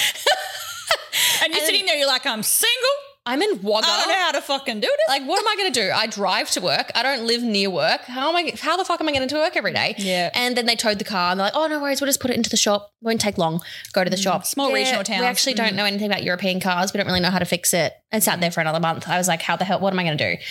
[1.42, 2.90] And you're And- sitting there, you're like, I'm single.
[3.26, 3.86] I'm in Wagga.
[3.88, 5.08] I don't know how to fucking do this.
[5.08, 5.90] Like, what am I going to do?
[5.92, 6.92] I drive to work.
[6.94, 8.02] I don't live near work.
[8.02, 8.52] How am I?
[8.60, 9.96] How the fuck am I getting to work every day?
[9.98, 10.30] Yeah.
[10.32, 12.30] And then they towed the car, and they're like, "Oh no worries, we'll just put
[12.30, 12.92] it into the shop.
[13.02, 13.60] Won't take long.
[13.92, 14.42] Go to the shop.
[14.42, 14.46] Mm.
[14.46, 15.20] Small regional town.
[15.20, 15.76] We actually don't Mm.
[15.76, 16.92] know anything about European cars.
[16.92, 17.94] We don't really know how to fix it.
[18.12, 19.08] And sat there for another month.
[19.08, 19.80] I was like, "How the hell?
[19.80, 20.42] What am I going to do?"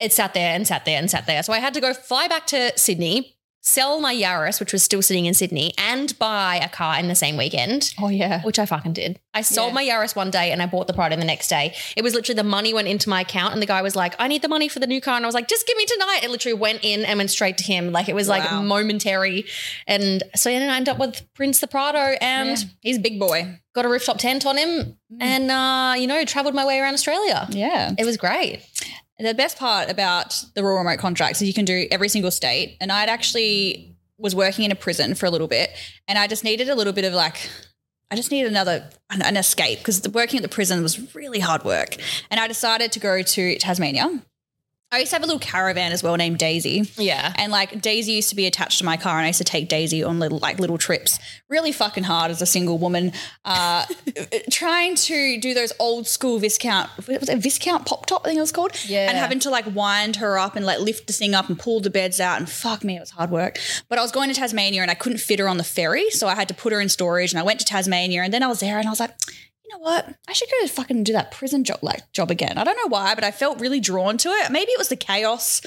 [0.00, 1.42] It sat there and sat there and sat there.
[1.42, 3.33] So I had to go fly back to Sydney,
[3.66, 7.14] sell my Yaris, which was still sitting in Sydney, and buy a car in the
[7.14, 7.94] same weekend.
[7.98, 8.42] Oh yeah.
[8.42, 9.18] Which I fucking did.
[9.32, 9.74] I sold Yeah.
[9.74, 11.74] my Yaris one day and I bought the Prado the next day.
[11.96, 14.28] It was literally the money went into my account and the guy was like, I
[14.28, 15.16] need the money for the new car.
[15.16, 16.20] And I was like, just give me tonight.
[16.22, 17.90] It literally went in and went straight to him.
[17.90, 19.46] Like it was like momentary.
[19.86, 22.64] And so then I ended up with Prince the Prado and Yeah.
[22.82, 23.58] He's a big boy.
[23.74, 27.48] got a rooftop tent on him and, uh, you know, traveled my way around Australia.
[27.50, 27.92] Yeah.
[27.98, 28.60] It was great.
[29.18, 32.76] The best part about the rural remote contracts is you can do every single state.
[32.80, 35.70] And I'd actually was working in a prison for a little bit,
[36.06, 37.48] and I just needed a little bit of like.
[38.10, 41.96] I just needed another an, escape because working at the prison was really hard work,
[42.30, 44.22] and I decided to go to Tasmania.
[44.92, 47.32] I used to have a little caravan as well named Daisy, Yeah.
[47.36, 49.68] and like Daisy used to be attached to my car, and I used to take
[49.68, 51.18] Daisy on little like little trips.
[51.48, 53.12] Really fucking hard as a single woman,
[53.44, 53.86] uh,
[54.52, 58.22] trying to do those old school Viscount was it Viscount pop top?
[58.24, 58.70] I think it was called.
[58.86, 59.08] Yeah.
[59.08, 61.80] and having to like wind her up and like lift the thing up and pull
[61.80, 63.58] the beds out, and fuck me, it was hard work.
[63.88, 66.28] But I was going to Tasmania, and I couldn't fit her on the ferry, so
[66.28, 67.32] I had to put her in storage.
[67.32, 69.10] And I went to Tasmania, and then I was there, and I was like.
[69.64, 70.14] You know what?
[70.28, 72.58] I should go fucking do that prison job like job again.
[72.58, 74.52] I don't know why, but I felt really drawn to it.
[74.52, 75.62] Maybe it was the chaos.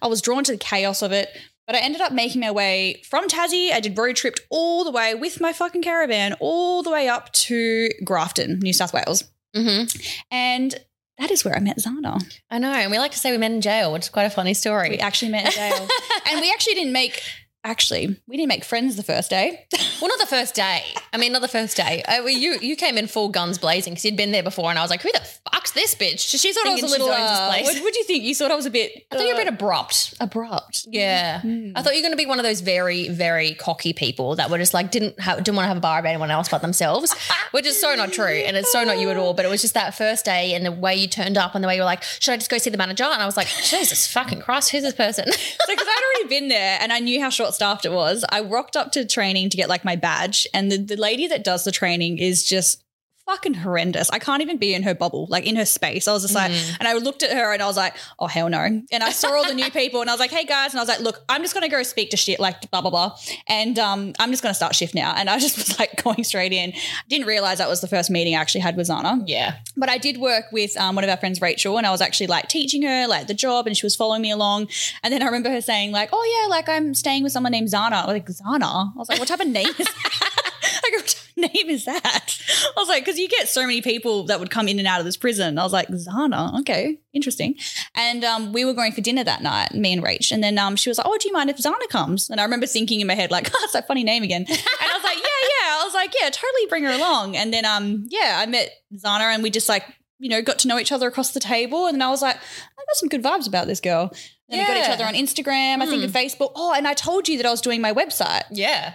[0.00, 1.28] I was drawn to the chaos of it.
[1.66, 3.70] But I ended up making my way from Tassie.
[3.70, 7.32] I did road tripped all the way with my fucking caravan all the way up
[7.32, 9.22] to Grafton, New South Wales.
[9.54, 9.84] hmm
[10.32, 10.74] And
[11.18, 12.20] that is where I met Zana.
[12.50, 12.72] I know.
[12.72, 14.90] And we like to say we met in jail, which is quite a funny story.
[14.90, 15.88] We actually met in jail.
[16.30, 17.22] and we actually didn't make
[17.62, 19.66] actually, we didn't make friends the first day.
[20.00, 20.82] Well, not the first day.
[21.12, 22.02] I mean, not the first day.
[22.06, 24.78] Uh, well, you you came in full guns blazing because you'd been there before, and
[24.78, 27.60] I was like, "Who the fuck's this bitch?" She thought I was a little uh,
[27.62, 28.24] what would you think?
[28.24, 30.14] You thought I was a bit I thought you were a uh, bit abrupt.
[30.20, 30.86] abrupt.
[30.90, 31.40] Yeah,
[31.74, 34.50] I thought you were going to be one of those very, very cocky people that
[34.50, 36.62] were just like didn't have, didn't want to have a bar with anyone else but
[36.62, 37.14] themselves,
[37.50, 39.34] which is so not true, and it's so not you at all.
[39.34, 41.68] But it was just that first day and the way you turned up and the
[41.68, 43.48] way you were like, "Should I just go see the manager?" And I was like,
[43.48, 45.26] "Jesus fucking Christ, who's this person?"
[45.60, 48.40] So because I'd already been there and I knew how short staffed it was, I
[48.40, 50.46] rocked up to training to get like my badge.
[50.52, 52.82] And the, the lady that does the training is just
[53.30, 54.10] fucking horrendous.
[54.10, 56.08] I can't even be in her bubble, like in her space.
[56.08, 58.48] I was just like, and I looked at her and I was like, oh hell
[58.48, 58.58] no.
[58.58, 60.82] And I saw all the new people and I was like, hey guys, and I
[60.82, 63.16] was like, look, I'm just gonna go speak to shit, like blah blah blah,
[63.46, 65.14] and um, I'm just gonna start shift now.
[65.16, 66.72] And I just was like going straight in.
[67.08, 69.22] Didn't realize that was the first meeting I actually had with Zana.
[69.26, 72.00] yeah, But I did work with um, one of our friends, Rachel, and I was
[72.00, 74.68] actually like teaching her like the job, and she was following me along.
[75.04, 77.68] And then I remember her saying like, "Oh yeah, like I'm staying with someone named
[77.68, 80.40] Zana." I was like, "Zana?" I was like, "What type of name is that?"
[80.82, 81.19] like, what type of
[81.54, 82.38] name is that?
[82.76, 85.00] I was like, because you get so many people that would come in and out
[85.00, 85.58] of this prison.
[85.58, 87.56] I was like, Zana, okay, interesting.
[87.94, 90.30] And um, we were going for dinner that night, me and Rach.
[90.32, 92.44] And then um, she was like, "Oh, do you mind if Zana comes?" And I
[92.44, 95.04] remember thinking in my head like, "Oh, it's that funny name again." And I was
[95.04, 98.38] like, "Yeah, yeah." I was like, "Yeah, totally bring her along." And then um, yeah,
[98.38, 99.84] I met Zana, and we just like
[100.18, 101.86] you know got to know each other across the table.
[101.86, 104.12] And then I was like, "I got some good vibes about this girl."
[104.52, 106.50] And we got each other on Instagram, I think, and Facebook.
[106.56, 108.42] Oh, and I told you that I was doing my website.
[108.50, 108.94] yeah.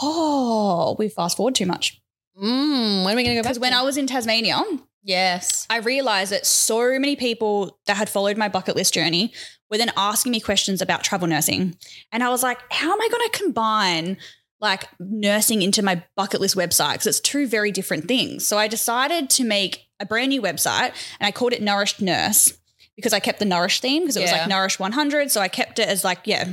[0.00, 2.00] Oh, we fast forward too much.
[2.40, 3.50] Mm, when are we going to go back?
[3.50, 3.72] Because when?
[3.72, 4.62] I was in Tasmania,
[5.02, 9.32] yes, I realized that so many people that had followed my bucket list journey
[9.70, 11.76] were then asking me questions about travel nursing.
[12.12, 14.16] And I was like, how am I going to combine
[14.60, 16.92] like nursing into my bucket list website?
[16.92, 18.46] Because it's two very different things.
[18.46, 22.52] So I decided to make a brand new website and I called it Nourished Nurse
[22.96, 25.30] because I kept the Nourish theme because it was like Nourish 100.
[25.30, 26.48] So I kept it as like, yeah,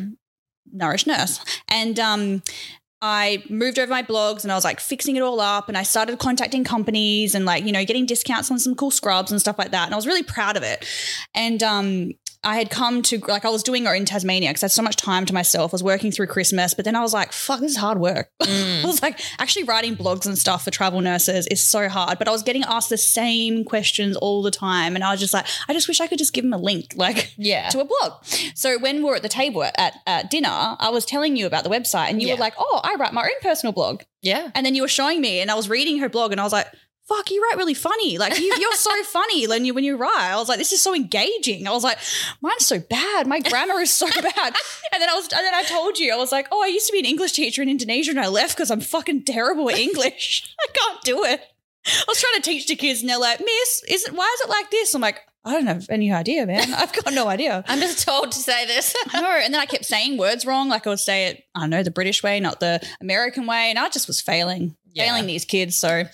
[0.72, 1.44] Nourished Nurse.
[1.68, 2.42] And, um,
[3.06, 5.84] I moved over my blogs and I was like fixing it all up and I
[5.84, 9.60] started contacting companies and like, you know, getting discounts on some cool scrubs and stuff
[9.60, 9.86] like that.
[9.86, 10.88] And I was really proud of it.
[11.36, 12.13] And um
[12.44, 14.82] I had come to like I was doing it in Tasmania because I had so
[14.82, 15.74] much time to myself.
[15.74, 18.30] I was working through Christmas, but then I was like, "Fuck, this is hard work."
[18.42, 22.20] I was like, actually writing blogs and stuff for travel nurses is so hard.
[22.20, 25.34] But I was getting asked the same questions all the time, and I was just
[25.34, 27.70] like, I just wish I could just give them a link, like Yeah.
[27.70, 28.24] to a blog.
[28.56, 31.64] So when we were at the table at, at dinner, I was telling you about
[31.64, 32.34] the website, and you Yeah.
[32.36, 34.50] were like, "Oh, I write my own personal blog," Yeah.
[34.54, 36.54] and then you were showing me, and I was reading her blog, and I was
[36.54, 36.68] like.
[37.08, 38.18] Fuck, you write really funny.
[38.18, 40.32] Like you, you're so funny when you when you write.
[40.32, 41.68] I was like, this is so engaging.
[41.68, 41.98] I was like,
[42.42, 43.28] mine's so bad.
[43.28, 44.54] My grammar is so bad.
[44.94, 46.88] And then I was, and then I told you, I was like, oh, I used
[46.88, 49.78] to be an English teacher in Indonesia, and I left because I'm fucking terrible at
[49.78, 50.56] English.
[50.62, 51.42] I can't do it.
[51.86, 54.13] I was trying to teach the kids, and they're like, Miss, is it?
[54.13, 54.94] Why is it like this?
[54.96, 56.74] I'm like, I don't have any idea, man.
[56.74, 57.66] I've got no idea.
[57.68, 58.96] I'm just told to say this.
[59.13, 59.26] Know.
[59.44, 60.70] And then I kept saying words wrong.
[60.70, 63.70] Like I would say it, I don't know, the British way, not the American way.
[63.70, 65.06] And I just was failing, Yeah.
[65.08, 65.76] failing these kids.
[65.76, 66.06] So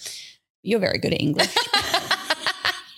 [0.63, 1.55] you're very good at English.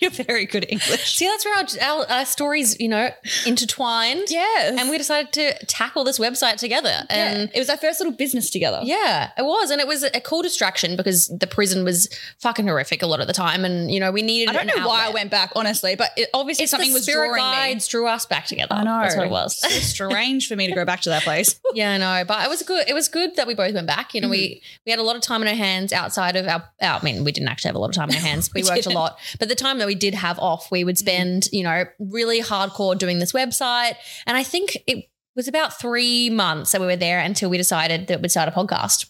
[0.16, 1.16] you're very good English.
[1.16, 3.10] See, that's where our, our, our stories, you know,
[3.46, 4.24] intertwined.
[4.28, 4.78] Yes.
[4.78, 7.04] And we decided to tackle this website together.
[7.10, 8.80] and And it was our first little business together.
[8.82, 9.70] Yeah, it was.
[9.70, 12.08] And it was a cool distraction because the prison was
[12.40, 13.64] fucking horrific a lot of the time.
[13.64, 16.28] And, you know, we needed I don't know why I went back, honestly, but it,
[16.34, 18.74] obviously It's something was spirit drawing guides drew us back together.
[18.74, 19.00] I know.
[19.02, 19.58] That's what it was.
[19.58, 21.60] so strange for me to go back to that place.
[21.74, 22.24] yeah, I know.
[22.26, 22.88] But it was good.
[22.88, 24.14] It was good that we both went back.
[24.14, 24.80] You know, we Mm-hmm.
[24.86, 27.22] we had a lot of time on our hands outside of our, our I mean,
[27.22, 28.50] we didn't actually have a lot of time on our hands.
[28.52, 28.92] We, We worked didn't.
[28.96, 29.18] a lot.
[29.38, 31.06] But the time that we did have off, we would mm-hmm.
[31.06, 33.94] spend, you know, really hardcore doing this website.
[34.26, 38.06] And I think it was about three months that we were there until we decided
[38.08, 39.06] that we'd start a podcast.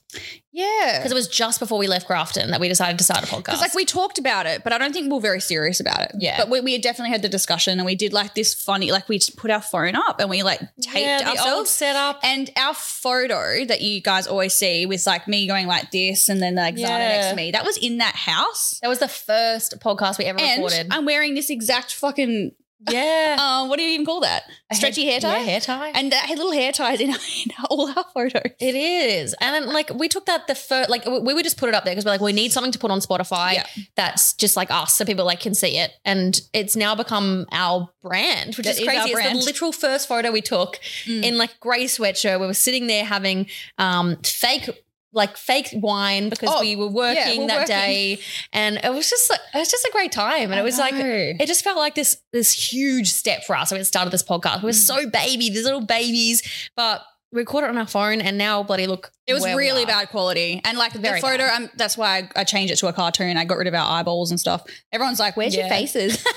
[0.52, 0.98] Yeah.
[0.98, 3.44] Because it was just before we left Grafton that we decided to start a podcast.
[3.44, 6.02] Because like we talked about it, but I don't think we were very serious about
[6.02, 6.12] it.
[6.18, 6.36] Yeah.
[6.36, 9.18] But we, we definitely had the discussion and we did like this funny, like we
[9.18, 11.70] just put our phone up and we like taped yeah, ourselves.
[11.70, 12.20] setup.
[12.22, 16.40] And our photo that you guys always see with like me going like this and
[16.42, 16.98] then like Zana Yeah.
[16.98, 18.78] next to me, that was in that house.
[18.82, 20.88] That was the first podcast we ever And recorded.
[20.90, 22.52] I'm wearing this exact fucking,
[22.90, 23.36] yeah.
[23.38, 24.42] uh, what do you even call that?
[24.70, 25.38] A Stretchy hair head- tie?
[25.38, 25.88] Yeah, hair tie.
[25.94, 27.16] And that little hair ties in, in
[27.70, 28.42] all our photos.
[28.60, 29.34] It is.
[29.40, 31.84] And then, like, we took that the first, like, we would just put it up
[31.84, 33.66] there because we're like, we need something to put on Spotify Yeah.
[33.96, 35.92] that's just like us so people like can see it.
[36.04, 39.10] And it's now become our brand, which That is is crazy.
[39.12, 41.22] It's the literal first photo we took Mm.
[41.24, 42.40] in like grey sweatshirt.
[42.40, 43.46] We were sitting there having
[43.78, 44.68] um, fake.
[45.14, 47.66] Like fake wine because Oh, we were working we're that working.
[47.66, 48.18] day,
[48.52, 50.78] and it was just like, it was just a great time, and I it was
[50.78, 54.22] like it just felt like this this huge step for us when we started this
[54.22, 54.62] podcast.
[54.62, 54.74] We were Mm.
[54.86, 56.42] so baby, these little babies,
[56.76, 60.08] but we recorded it on our phone, and now bloody look, It was really bad
[60.08, 60.60] quality.
[60.64, 63.36] And like Very the photo, um, that's why I, I changed it to a cartoon.
[63.36, 64.64] I got rid of our eyeballs and stuff.
[64.92, 66.22] Everyone's like, where's your faces?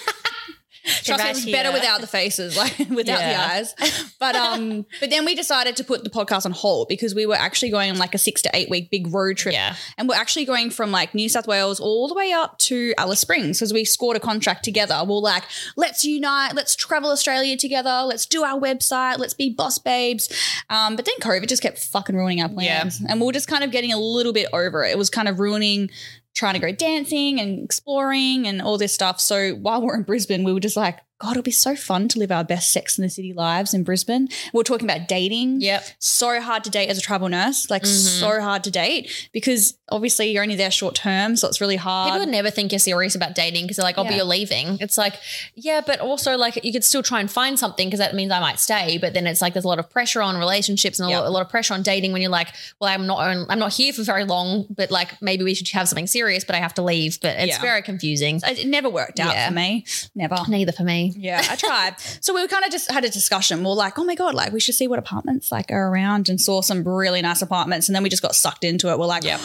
[1.04, 3.48] Trust me, it was better without the faces, like without Yeah.
[3.48, 3.76] the eyes.
[4.20, 7.36] But um, but then we decided to put the podcast on hold because we were
[7.36, 9.54] actually going on like a six to eight week big road trip.
[9.54, 12.94] Yeah, And we're actually going from like New South Wales all the way up to
[12.98, 15.02] Alice Springs because we scored a contract together.
[15.06, 15.44] We're like,
[15.76, 20.32] let's unite, let's travel Australia together, let's do our website, let's be boss babes.
[20.70, 23.02] Um, but then COVID just kept fucking ruining our plans.
[23.08, 24.92] And we were just kind of getting a little bit over it.
[24.92, 25.90] It was kind of ruining
[26.36, 29.20] trying to go dancing and exploring and all this stuff.
[29.20, 32.20] So while we're in Brisbane, we were just like, God, it'll be so fun to
[32.20, 34.28] live our best sex in the city lives in Brisbane.
[34.54, 37.84] We are talking about dating yep, so hard to date as a travel nurse, like
[37.84, 38.20] Mhm.
[38.20, 42.08] so hard to date because obviously you're only there short term, so it's really hard.
[42.10, 44.78] people would never think you're serious about dating because they're like, "Oh, but you're leaving."
[44.82, 45.14] It's like,
[45.56, 48.42] yeah, but also like you could still try and find something because that means I
[48.42, 48.98] might stay.
[48.98, 51.20] But then it's like there's a lot of pressure on relationships and a, Yeah.
[51.20, 52.50] lot, a lot of pressure on dating when you're like,
[52.82, 55.88] "Well, I'm not, I'm not here for very long, but like maybe we should have
[55.88, 57.62] something serious, but I have to leave." But it's Yeah.
[57.62, 58.42] very confusing.
[58.46, 59.48] it it never worked out Yeah.
[59.48, 59.86] for me.
[60.14, 60.38] Never.
[60.50, 61.05] Neither for me.
[61.16, 62.00] Yeah, I tried.
[62.22, 63.60] so we kind of just had a discussion.
[63.60, 66.30] We are like, oh my God, like we should see what apartments like are around
[66.30, 67.88] and saw some really nice apartments.
[67.90, 69.00] And then we just got sucked into it.
[69.00, 69.40] We're like, Yep.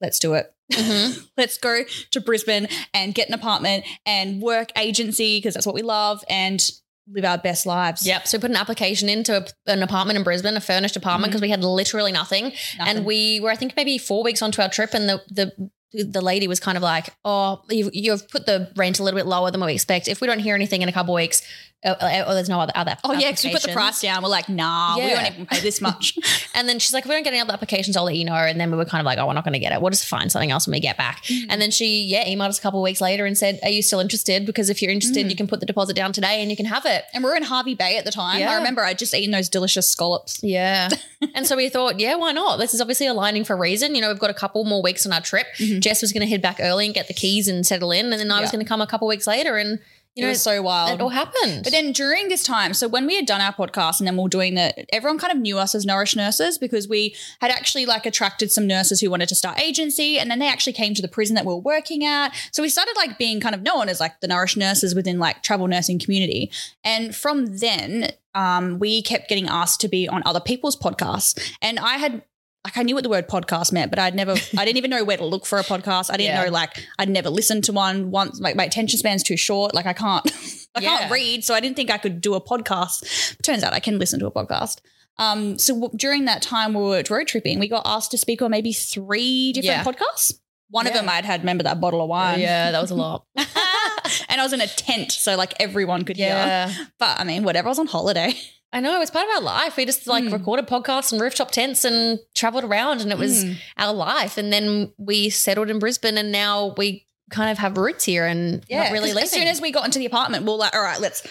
[0.00, 0.50] let's do it.
[0.72, 1.28] Mhm.
[1.36, 5.82] Let's go to Brisbane and get an apartment and work agency because that's what we
[5.82, 6.70] love and
[7.06, 8.06] live our best lives.
[8.06, 8.26] Yep.
[8.26, 11.42] So we put an application into a, an apartment in Brisbane, a furnished apartment, because
[11.42, 12.44] we had literally nothing.
[12.44, 12.96] Nothing.
[12.96, 16.20] And we were, I think, maybe four weeks onto our trip, and the the the
[16.20, 19.50] lady was kind of like, "Oh, you've, you've put the rent a little bit lower
[19.50, 20.08] than what we expect.
[20.08, 21.42] If we don't hear anything in a couple weeks,
[21.84, 24.22] uh, uh, or there's no other other." Oh yeah, because we put the price down.
[24.22, 25.22] We're like, nah, we Yeah.
[25.22, 26.18] don't even pay this much.
[26.56, 28.32] And then she's like, if we don't get any other applications, I'll let you know.
[28.34, 29.80] And then we were kind of like, oh, we're not going to get it.
[29.80, 31.24] We'll just find something else when we get back.
[31.24, 31.46] Mm.
[31.50, 33.82] And then she, yeah, emailed us a couple of weeks later and said, are you
[33.82, 34.46] still interested?
[34.46, 35.30] Because if you're interested, Mm.
[35.30, 37.04] you can put the deposit down today and you can have it.
[37.12, 38.38] and we're in Hervey Bay at the time.
[38.38, 38.52] Yeah.
[38.52, 40.40] I remember I'd just eaten those delicious scallops.
[40.44, 40.90] Yeah.
[41.34, 42.58] and so we thought, yeah, why not?
[42.58, 43.96] This is obviously aligning for a reason.
[43.96, 45.48] You know, we've got a couple more weeks on our trip.
[45.58, 45.80] Mhm.
[45.80, 48.12] Jess was going to head back early and get the keys and settle in.
[48.12, 48.52] And then I was Yeah.
[48.58, 49.56] going to come a couple weeks later.
[49.56, 49.80] And
[50.14, 50.92] You it know, was so wild.
[50.92, 51.64] It all happened.
[51.64, 54.22] But then during this time, so when we had done our podcast and then we
[54.22, 57.84] are doing the, everyone kind of knew us as Nourish nurses because we had actually
[57.84, 61.02] like attracted some nurses who wanted to start agency and then they actually came to
[61.02, 62.32] the prison that we were working at.
[62.52, 65.42] So we started like being kind of known as like the Nourish nurses within like
[65.42, 66.52] travel nursing community.
[66.84, 71.40] And from then, um, we kept getting asked to be on other people's podcasts.
[71.60, 72.22] And I had
[72.64, 75.04] like I knew what the word podcast meant, but I'd never, I didn't even know
[75.04, 76.10] where to look for a podcast.
[76.10, 76.44] I didn't Yeah.
[76.44, 78.40] know like I'd never listened to one once.
[78.40, 79.74] Like my attention span's too short.
[79.74, 80.24] Like I can't,
[80.74, 80.98] I Yeah.
[80.98, 83.40] can't read, so I didn't think I could do a podcast.
[83.42, 84.78] Turns out I can listen to a podcast.
[85.18, 88.42] Um, so w- during that time we were road tripping, we got asked to speak
[88.42, 89.92] on maybe three different Yeah.
[89.92, 90.32] podcasts.
[90.70, 92.40] One of them I'd had, remember that bottle of wine.
[92.40, 93.26] yeah, that was a lot.
[93.36, 96.68] and I was in a tent, so like everyone could hear.
[96.98, 97.68] But I mean, whatever.
[97.68, 98.34] I was on holiday.
[98.74, 99.76] I know it was part of our life.
[99.76, 100.32] We just like Mm.
[100.32, 103.56] recorded podcasts and rooftop tents and traveled around, and it was Mm.
[103.78, 104.36] our life.
[104.36, 108.64] And then we settled in Brisbane, and now we kind of have roots here and
[108.68, 109.22] not really leaving.
[109.22, 111.22] As soon as we got into the apartment, we we're like, all right, let's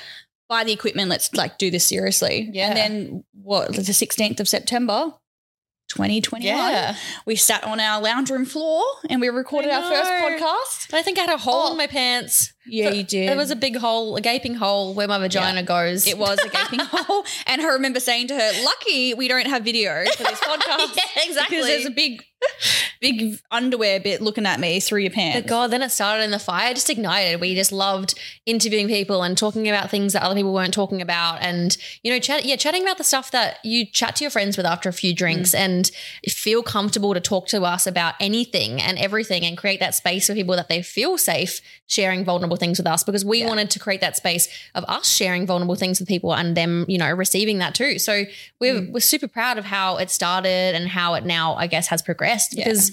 [0.49, 1.09] buy the equipment.
[1.09, 2.49] Let's like do this seriously.
[2.53, 2.69] Yeah.
[2.69, 3.73] And then what?
[3.75, 5.13] The sixteenth of September,
[5.89, 6.57] twenty twenty one.
[6.57, 10.93] yeah, We sat on our lounge room floor and we recorded our first podcast.
[10.93, 11.71] I think I had a hole Oh.
[11.71, 12.53] in my pants.
[12.65, 13.27] Yeah, you did.
[13.29, 16.07] There was a big hole, a gaping hole where my vagina goes.
[16.07, 17.25] It was a gaping hole.
[17.45, 20.95] And I remember saying to her, lucky we don't have video for this podcast.
[20.95, 21.57] yeah, exactly.
[21.57, 22.23] Because there's a big,
[23.03, 25.41] big underwear bit looking at me through your pants.
[25.41, 27.41] But God, then it started and the fire just ignited.
[27.41, 31.41] We just loved interviewing people and talking about things that other people weren't talking about.
[31.41, 34.55] And, you know, chat, yeah, chatting about the stuff that you chat to your friends
[34.55, 35.59] with after a few drinks Mm.
[35.59, 35.91] and
[36.29, 40.33] feel comfortable to talk to us about anything and everything and create that space for
[40.33, 43.47] people that they feel safe sharing vulnerable things with us because we Yeah.
[43.47, 46.97] wanted to create that space of us sharing vulnerable things with people and them, you
[46.97, 47.99] know, receiving that too.
[47.99, 48.23] So
[48.61, 48.91] we're, Mm.
[48.93, 52.55] we're super proud of how it started and how it now, I guess, has progressed
[52.57, 52.63] Yeah.
[52.63, 52.92] because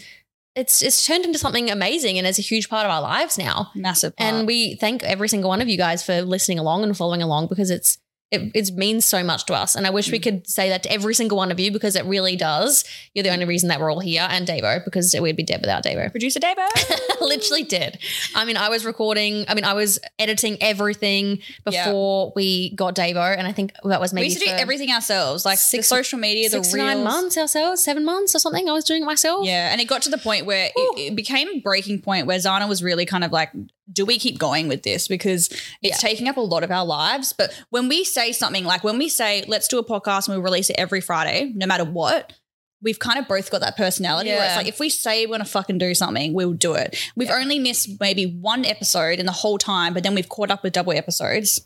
[0.54, 3.70] it's it's turned into something amazing and it's a huge part of our lives now.
[3.74, 4.32] Massive part.
[4.32, 7.46] And we thank every single one of you guys for listening along and following along
[7.46, 7.98] because it's
[8.30, 9.74] it, it means so much to us.
[9.74, 10.22] And I wish we Mm.
[10.22, 12.84] could say that to every single one of you because it really does.
[13.14, 15.82] You're the only reason that we're all here and Davo because we'd be dead without
[15.84, 16.10] Davo.
[16.10, 16.66] Producer Davo.
[17.20, 17.98] Literally did.
[18.34, 21.86] I mean, I was recording, I mean, I was editing everything Yeah.
[21.86, 23.36] before we got Davo.
[23.36, 24.24] And I think that was maybe.
[24.26, 26.86] we used to do everything ourselves, like six- the social media, the six to reels.
[26.86, 28.68] nine months ourselves, seven months or something.
[28.68, 29.44] I was doing it myself.
[29.46, 32.38] Yeah, and it got to the point where it, it became a breaking point where
[32.38, 33.50] Zana was really kind of like,
[33.92, 35.08] do we keep going with this?
[35.08, 36.08] Because it's Yeah.
[36.08, 37.32] taking up a lot of our lives.
[37.32, 40.42] But when we say something like, when we say, let's do a podcast and we
[40.42, 42.32] release it every Friday, no matter what,
[42.82, 45.40] we've kind of both got that personality where it's like, if we say we're going
[45.40, 46.96] to fucking do something, we'll do it.
[47.14, 50.62] We've only missed maybe one episode in the whole time, but then we've caught up
[50.62, 51.60] with double episodes.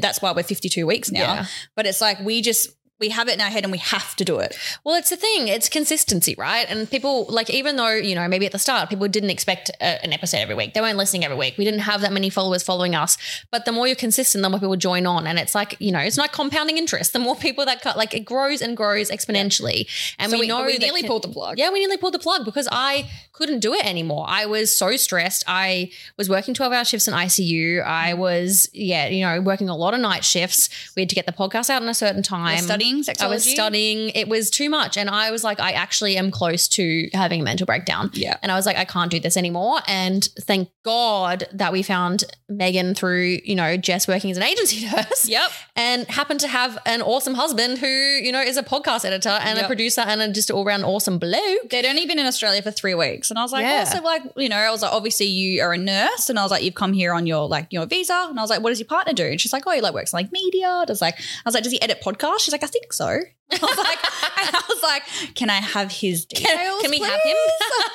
[0.00, 1.20] That's why we're 52 weeks now.
[1.20, 1.46] Yeah.
[1.74, 2.70] But it's like, we just,
[3.04, 4.56] we have it in our head and we have to do it.
[4.82, 5.48] Well, it's the thing.
[5.48, 6.66] It's consistency, right?
[6.70, 10.02] And people, like, even though, you know, maybe at the start, people didn't expect a,
[10.04, 10.72] an episode every week.
[10.72, 11.56] They weren't listening every week.
[11.58, 13.18] We didn't have that many followers following us.
[13.50, 15.26] But the more you're consistent, the more people join on.
[15.26, 17.12] And it's like, you know, it's not compounding interest.
[17.12, 19.86] The more people that cut, like, it grows and grows exponentially.
[20.18, 21.58] And So we, know we nearly con- pulled the plug.
[21.58, 24.24] Yeah, we nearly pulled the plug because I couldn't do it anymore.
[24.28, 25.44] I was so stressed.
[25.48, 27.84] I was working 12 hour shifts in ICU.
[27.84, 28.18] I mm.
[28.18, 30.70] was, yeah, you know, working a lot of night shifts.
[30.96, 32.54] We had to get the podcast out in a certain time.
[32.54, 34.10] You're studying I was studying.
[34.10, 34.96] It was too much.
[34.96, 38.10] And I was like, I actually am close to having a mental breakdown.
[38.14, 38.36] Yeah.
[38.40, 39.80] And I was like, I can't do this anymore.
[39.88, 44.86] And thank God that we found Megan through, you know, Jess working as an agency
[44.92, 45.50] nurse Yep.
[45.74, 49.58] and happened to have an awesome husband who, you know, is a podcast editor and
[49.58, 51.70] a producer and a just all round awesome bloke.
[51.70, 53.23] They'd only been in Australia for three weeks.
[53.30, 53.84] And I was like, Yeah.
[53.88, 56.28] oh, so like, you know, I was like, obviously you are a nurse.
[56.30, 58.26] And I was like, you've come here on your like your visa.
[58.28, 59.24] And I was like, what does your partner do?
[59.24, 60.84] And she's like, oh, he like works in like media.
[60.86, 62.40] Does like, I was like, does he edit podcasts?
[62.40, 63.06] She's like, I think so.
[63.52, 63.98] I was like,
[64.46, 66.80] and I was like, can I have his details?
[66.82, 67.36] can we have him?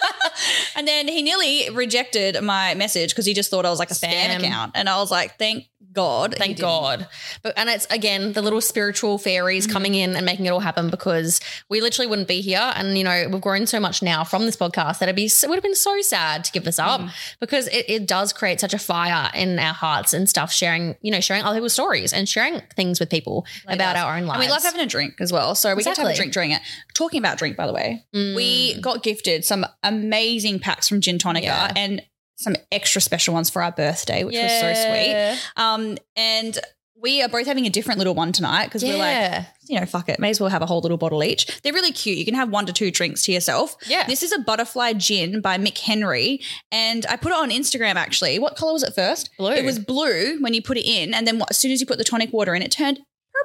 [0.75, 3.95] and then he nearly rejected my message because he just thought I was like a
[3.95, 4.39] spam, Spam.
[4.39, 4.71] account.
[4.75, 6.35] And I was like, thank God.
[6.37, 6.59] Thank.
[6.59, 7.07] God.
[7.41, 9.73] But and it's again the little spiritual fairies Mm-hmm.
[9.73, 12.71] coming in and making it all happen because we literally wouldn't be here.
[12.75, 15.45] And you know, we've grown so much now from this podcast that it'd be it
[15.47, 17.11] would have been so sad to give this up Mm.
[17.39, 21.11] because it, it does create such a fire in our hearts and stuff, sharing, you
[21.11, 24.03] know, sharing other people's stories and sharing things with people about does.
[24.03, 24.39] our own lives.
[24.41, 25.55] And we love having a drink as well.
[25.55, 26.61] So we get to have a drink during it.
[26.93, 28.35] Talking about drink, by the way, Mm.
[28.35, 31.71] we got gifted some amazing packs from Gin Tonica Yeah.
[31.75, 32.01] and
[32.39, 35.39] some extra special ones for our birthday, which was so sweet.
[35.57, 36.57] Um, and
[37.01, 40.09] we are both having a different little one tonight because we're like, you know, fuck
[40.09, 41.61] it, may as well have a whole little bottle each.
[41.61, 42.17] They're really cute.
[42.17, 43.75] You can have one to two drinks to yourself.
[43.87, 44.05] Yeah.
[44.05, 47.95] This is a butterfly gin by McHenry, and I put it on Instagram.
[47.95, 49.29] Actually, what color was it first?
[49.37, 49.51] Blue.
[49.51, 51.97] It was blue when you put it in, and then as soon as you put
[51.97, 52.99] the tonic water in, it turned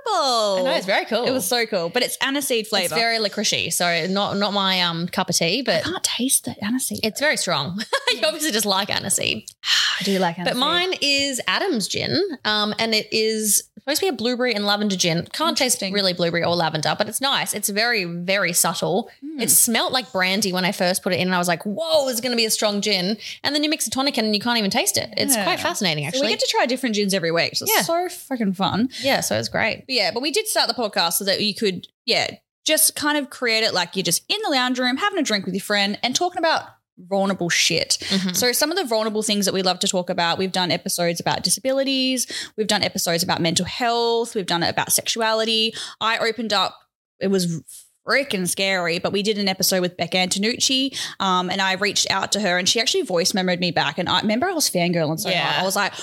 [0.05, 0.57] purple.
[0.59, 1.25] I know it's very cool.
[1.25, 2.85] It was so cool, but it's aniseed flavor.
[2.85, 6.45] it's very licorice, so not not my um cup of tea, but I can't taste
[6.45, 7.01] the aniseed.
[7.03, 7.81] it's very strong.
[8.13, 9.47] you obviously just like aniseed.
[10.01, 10.45] I do like aniseed.
[10.45, 14.65] But mine is Adam's gin, um, and it is supposed to be a blueberry and
[14.67, 15.27] lavender gin.
[15.33, 17.53] Can't taste really blueberry or lavender, but it's nice.
[17.53, 19.11] It's very, very subtle.
[19.21, 19.41] Hmm.
[19.41, 22.09] It smelt like brandy when I first put it in, and I was like, "Whoa,
[22.09, 24.35] is going to be a strong gin." And then you mix a tonic in, and
[24.35, 25.13] you can't even taste it.
[25.17, 25.45] It's Yeah.
[25.45, 26.23] quite fascinating, So actually.
[26.27, 27.57] we get to try different gins every week.
[27.57, 27.83] So it's Yeah.
[27.83, 28.89] so freaking fun.
[29.03, 29.85] yeah, so it's great.
[29.87, 32.31] But yeah, but we did start the podcast so that you could, yeah,
[32.65, 35.45] just kind of create it like you're just in the lounge room having a drink
[35.45, 36.63] with your friend and talking about
[36.99, 37.99] vulnerable shit.
[38.09, 38.37] Mhm.
[38.37, 41.21] So some of the vulnerable things that we love to talk about, we've done episodes
[41.21, 42.27] about disabilities,
[42.57, 45.75] we've done episodes about mental health, we've done it about sexuality.
[46.01, 46.77] I opened up,
[47.21, 47.63] it was
[48.07, 52.33] freaking scary, but we did an episode with Becca Antonucci, um, and I reached out
[52.33, 53.99] to her and she actually voice memoed me back.
[53.99, 55.45] And I remember I was fangirling so Yeah.
[55.47, 55.63] hard.
[55.63, 55.95] I was like,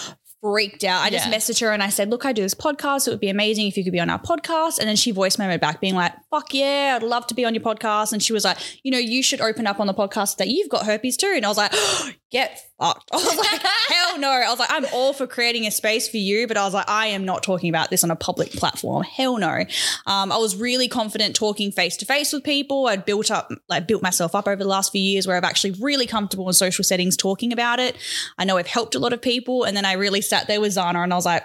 [0.42, 1.02] freaked out.
[1.02, 1.34] I just Yeah.
[1.34, 3.08] messaged her and I said, Look, I do this podcast.
[3.08, 4.80] It would be amazing if you could be on our podcast.
[4.80, 7.54] And then she voice memoed back, being like, Fuck yeah, I'd love to be on
[7.54, 8.12] your podcast.
[8.14, 10.70] And she was like, You know, you should open up on the podcast that you've
[10.70, 11.32] got herpes too.
[11.36, 13.10] And I was like, oh, Get fucked.
[13.14, 14.30] I was like, Hell no.
[14.30, 16.90] I was like, I'm all for creating a space for you, but I was like,
[16.90, 19.04] I am not talking about this on a public platform.
[19.04, 19.66] Hell no.
[20.08, 22.88] Um, I was really confident talking face to face with people.
[22.88, 25.72] I'd built up, like, built myself up over the last few years where I've actually
[25.72, 27.98] really comfortable in social settings talking about it.
[28.38, 29.66] I know I've helped a lot of people.
[29.66, 31.44] And then I really sat there with Zana and I was like,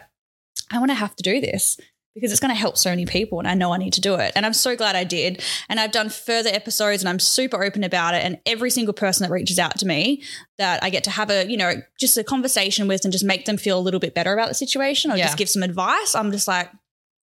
[0.71, 1.79] I want to have to do this
[2.17, 4.15] because it's going to help so many people and I know I need to do
[4.15, 4.33] it.
[4.35, 5.43] And I'm so glad I did.
[5.69, 8.25] And I've done further episodes and I'm super open about it.
[8.25, 10.23] And every single person that reaches out to me
[10.57, 13.45] that I get to have a, you know, just a conversation with and just make
[13.45, 15.27] them feel a little bit better about the situation or Yeah.
[15.27, 16.71] just give some advice, I'm just like,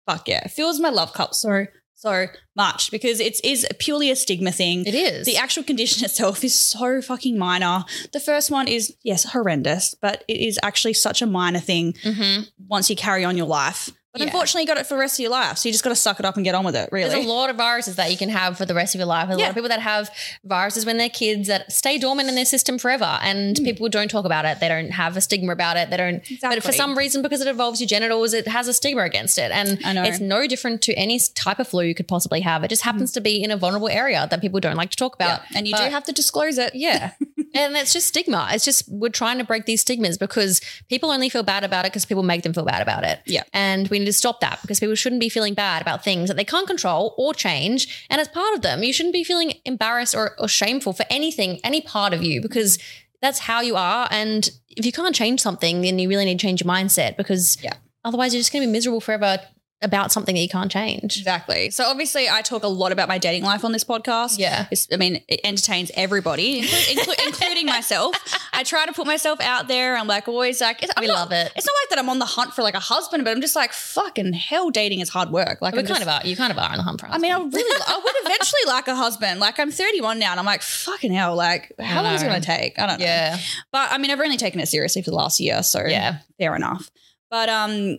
[0.06, 0.42] fuck yeah.
[0.44, 4.84] It fills my love cup so, so much because it's is purely a stigma thing.
[4.84, 5.24] It is.
[5.24, 7.84] The actual condition itself is so fucking minor.
[8.12, 12.48] The first one is, yes, horrendous, but it is actually such a minor thing Mhm.
[12.68, 13.88] once you carry on your life.
[14.12, 14.26] But Yeah.
[14.26, 15.56] unfortunately, you got it for the rest of your life.
[15.56, 17.08] So you just got to suck it up and get on with it, really.
[17.08, 19.28] There's a lot of viruses that you can have for the rest of your life.
[19.28, 20.10] There's a lot of people that have
[20.44, 23.64] viruses when they're kids that stay dormant in their system forever, and mm.
[23.64, 24.60] people don't talk about it.
[24.60, 25.88] They don't have a stigma about it.
[25.88, 26.22] They don't.
[26.42, 29.50] But for some reason, because it involves your genitals, it has a stigma against it,
[29.50, 30.02] and I know.
[30.02, 32.64] it's no different to any type of flu you could possibly have.
[32.64, 33.14] It just happens mm.
[33.14, 35.36] to be in a vulnerable area that people don't like to talk Yeah.
[35.36, 35.40] about.
[35.54, 36.74] And you But- do have to disclose it.
[36.74, 37.12] yeah.
[37.54, 38.48] and it's just stigma.
[38.52, 41.92] It's just we're trying to break these stigmas because people only feel bad about it
[41.92, 43.20] because people make them feel bad about it.
[43.26, 43.42] Yeah.
[43.52, 46.36] And we need to stop that because people shouldn't be feeling bad about things that
[46.36, 48.06] they can't control or change.
[48.10, 51.60] And as part of them, you shouldn't be feeling embarrassed or, or shameful for anything,
[51.64, 52.78] any part of you, because
[53.20, 54.08] that's how you are.
[54.10, 57.56] And if you can't change something, then you really need to change your mindset because
[57.62, 57.74] Yeah.
[58.04, 59.38] otherwise you're just going to be miserable forever
[59.82, 61.16] about something that you can't change.
[61.18, 61.70] Exactly.
[61.70, 64.38] So obviously, I talk a lot about my dating life on this podcast.
[64.38, 64.66] Yeah.
[64.70, 68.14] It's, I mean, it entertains everybody, inclu- inclu- including myself.
[68.52, 69.96] I try to put myself out there.
[69.96, 71.52] I'm like always like, it's, I'm We not- love it.
[71.56, 73.56] It's not like that I'm on the hunt for like a husband, but I'm just
[73.56, 75.58] like, fucking hell, dating is hard work.
[75.60, 76.26] Like, We I'm kind just- of are.
[76.26, 78.60] You kind of are on the hunt for I mean, I really, I would eventually
[78.66, 79.40] like a husband.
[79.40, 82.40] Like, I'm 31 now, and I'm like, fucking hell, like, how long is it to
[82.40, 82.78] take?
[82.78, 83.04] I don't know.
[83.04, 83.38] Yeah.
[83.72, 86.18] But I mean, I've only taken it seriously for the last year, so Yeah.
[86.38, 86.90] fair enough.
[87.30, 87.98] But um,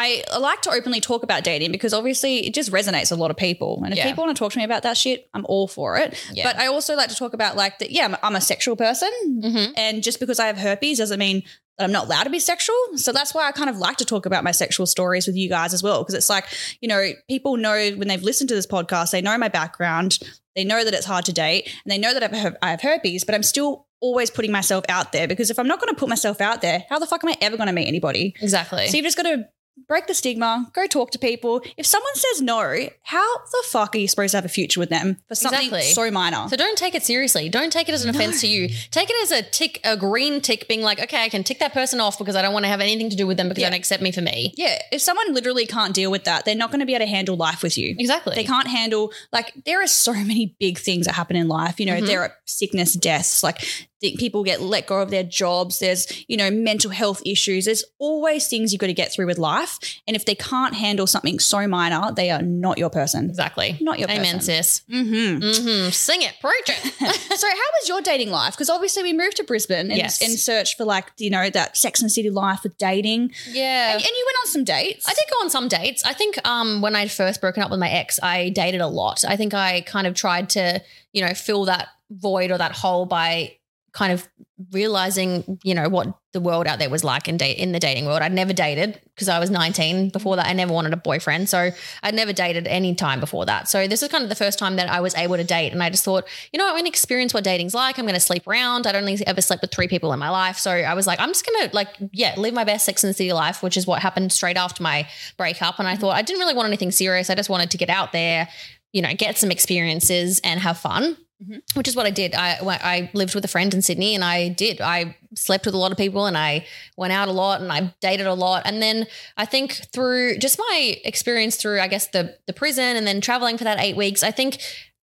[0.00, 3.30] I like to openly talk about dating because obviously it just resonates with a lot
[3.30, 3.80] of people.
[3.84, 4.08] And if Yeah.
[4.08, 6.14] people want to talk to me about that shit, I'm all for it.
[6.32, 6.44] Yeah.
[6.44, 7.90] But I also like to talk about like that.
[7.90, 9.10] Yeah, I'm, I'm a sexual person,
[9.44, 9.72] Mhm.
[9.76, 11.42] and just because I have herpes doesn't mean
[11.78, 12.76] that I'm not allowed to be sexual.
[12.96, 15.48] So that's why I kind of like to talk about my sexual stories with you
[15.48, 16.02] guys as well.
[16.02, 16.44] Because it's like,
[16.80, 20.18] you know, people know when they've listened to this podcast, they know my background,
[20.56, 22.80] they know that it's hard to date, and they know that I have, I have
[22.82, 25.98] herpes, but I'm still always putting myself out there because if I'm not going to
[25.98, 28.34] put myself out there, how the fuck am I ever going to meet anybody?
[28.40, 28.88] Exactly.
[28.88, 29.46] So you've just got to
[29.88, 31.62] break the stigma, go talk to people.
[31.76, 32.60] If someone says no,
[33.02, 35.82] how the fuck are you supposed to have a future with them for something Exactly.
[35.92, 36.48] so minor?
[36.48, 37.48] So don't take it seriously.
[37.48, 38.68] Don't take it as an offense to you.
[38.90, 41.72] Take it as a tick, a green tick, being like, okay, I can tick that
[41.72, 43.68] person off because I don't want to have anything to do with them because Yeah.
[43.68, 44.52] they don't accept me for me.
[44.56, 47.10] yeah, if someone literally can't deal with that, they're not going to be able to
[47.10, 47.94] handle life with you.
[47.98, 48.34] Exactly.
[48.34, 51.80] They can't handle like there are so many big things that happen in life.
[51.80, 52.06] You know, Mhm.
[52.06, 53.62] there are sickness, deaths, like
[54.00, 55.78] people get let go of their jobs.
[55.78, 57.64] There's you know mental health issues.
[57.66, 59.78] There's always things you've got to get through with life.
[60.06, 63.28] And if they can't handle something so minor, they are not your person.
[63.28, 63.76] Exactly.
[63.80, 64.22] Not your person.
[64.22, 64.62] Amen, person.
[64.64, 64.82] sis.
[64.90, 65.42] Mm-hmm.
[65.42, 65.90] Mm-hmm.
[65.90, 66.94] Sing it, preach it.
[67.38, 68.54] so how was your dating life?
[68.54, 70.20] Because obviously we moved to Brisbane and Yes.
[70.22, 73.32] in search for like you know that Sex and City life with dating.
[73.50, 73.92] yeah.
[73.92, 75.06] And, and you went on some dates.
[75.08, 76.04] I did go on some dates.
[76.04, 79.24] I think um, when I'd first broken up with my ex, I dated a lot.
[79.26, 80.82] I think I kind of tried to,
[81.12, 83.56] you know, fill that void or that hole by
[83.92, 84.28] kind of
[84.72, 88.06] realizing, you know, what the world out there was like in date in the dating
[88.06, 88.22] world.
[88.22, 90.10] I'd never dated because I was 19.
[90.10, 91.48] Before that, I never wanted a boyfriend.
[91.48, 91.70] So
[92.02, 93.68] I'd never dated any time before that.
[93.68, 95.72] So this was kind of the first time that I was able to date.
[95.72, 97.98] And I just thought, you know, I'm going to experience what dating's like.
[97.98, 98.86] I'm going to sleep around.
[98.86, 100.56] I'd only ever slept with three people in my life.
[100.58, 103.08] So I was like, I'm just going to like, yeah, live my best Sex and
[103.08, 105.78] the City life, which is what happened straight after my breakup.
[105.78, 106.02] And I mm-hmm.
[106.02, 107.30] thought I didn't really want anything serious.
[107.30, 108.48] I just wanted to get out there,
[108.92, 111.16] you know, get some experiences and have fun.
[111.42, 111.62] Mhm.
[111.74, 112.34] Which is what I did.
[112.34, 114.80] I I lived with a friend in Sydney, and I did.
[114.80, 116.66] I slept with a lot of people, and I
[116.96, 118.62] went out a lot, and I dated a lot.
[118.66, 123.06] And then I think through just my experience through, I guess the the prison, and
[123.06, 124.58] then traveling for that eight weeks, I think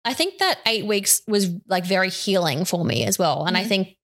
[0.05, 3.45] I think that eight weeks was like very healing for me as well.
[3.45, 3.67] And I Mhm.
[3.67, 3.95] think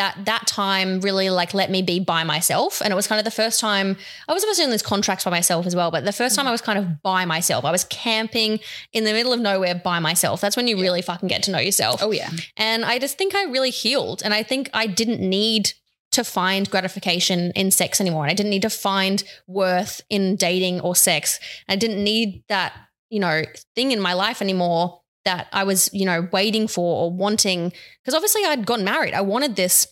[0.00, 2.80] that that time really like let me be by myself.
[2.80, 5.30] And it was kind of the first time I was obviously in these contracts by
[5.30, 7.66] myself as well, but the first time I was kind of by myself.
[7.66, 8.60] I was camping
[8.94, 10.40] in the middle of nowhere by myself.
[10.40, 12.02] That's when you really fucking get to know yourself.
[12.02, 12.30] Oh yeah.
[12.56, 14.22] And I just think I really healed.
[14.24, 15.74] And I think I didn't need
[16.12, 18.24] to find gratification in sex anymore.
[18.24, 21.38] And I didn't need to find worth in dating or sex.
[21.68, 22.72] I didn't need that,
[23.10, 23.42] you know,
[23.76, 27.72] thing in my life anymore that I was, you know, waiting for or wanting.
[28.02, 29.14] Because obviously I'd gotten married.
[29.14, 29.86] I wanted this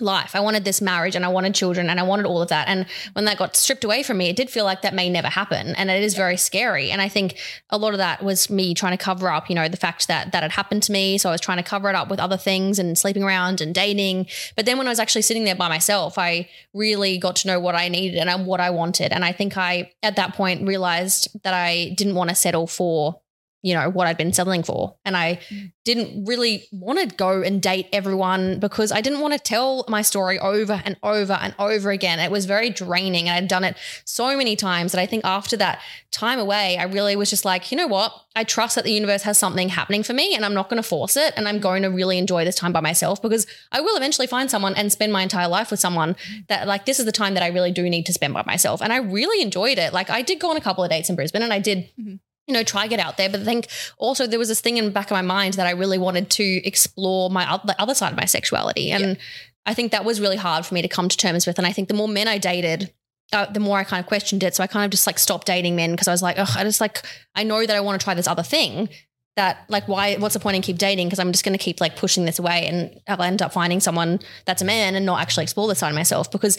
[0.00, 0.34] life.
[0.34, 2.68] I wanted this marriage and I wanted children and I wanted all of that.
[2.68, 5.28] And when that got stripped away from me, it did feel like that may never
[5.28, 5.74] happen.
[5.74, 6.90] And it is very scary.
[6.90, 7.36] And I think
[7.70, 10.32] a lot of that was me trying to cover up, you know, the fact that
[10.32, 11.18] that had happened to me.
[11.18, 13.74] So I was trying to cover it up with other things and sleeping around and
[13.74, 14.26] dating.
[14.56, 17.60] But then when I was actually sitting there by myself, I really got to know
[17.60, 19.12] what I needed and what I wanted.
[19.12, 23.20] And I think I, at that point, realized that I didn't want to settle for
[23.62, 24.96] you know what I'd been settling for.
[25.04, 25.72] And I mm.
[25.84, 30.02] didn't really want to go and date everyone because I didn't want to tell my
[30.02, 32.20] story over and over and over again.
[32.20, 35.56] It was very draining and I'd done it so many times that I think after
[35.56, 35.80] that
[36.10, 38.12] time away I really was just like you know what?
[38.36, 40.88] I trust that the universe has something happening for me and I'm not going to
[40.88, 43.96] force it and I'm going to really enjoy this time by myself because I will
[43.96, 46.46] eventually find someone and spend my entire life with someone mm.
[46.46, 48.80] that like this is the time that I really do need to spend by myself.
[48.80, 49.92] And I really enjoyed it.
[49.92, 52.16] Like I did go on a couple of dates in Brisbane and I did mm-hmm.
[52.48, 53.28] You know, try get out there.
[53.28, 53.68] But I think
[53.98, 56.30] also there was this thing in the back of my mind that I really wanted
[56.30, 58.90] to explore my the other side of my sexuality.
[58.90, 59.18] And
[59.66, 61.58] I think that was really hard for me to come to terms with.
[61.58, 62.92] And I think the more men I dated,
[63.34, 64.56] uh, the more I kind of questioned it.
[64.56, 66.64] So I kind of just like stopped dating men because I was like, oh, I
[66.64, 67.02] just like,
[67.34, 68.88] I know that I want to try this other thing.
[69.36, 70.16] That like, why?
[70.16, 71.06] What's the point in keep dating?
[71.06, 73.78] Because I'm just going to keep like pushing this away, and I'll end up finding
[73.78, 76.28] someone that's a man and not actually explore this side of myself.
[76.32, 76.58] Because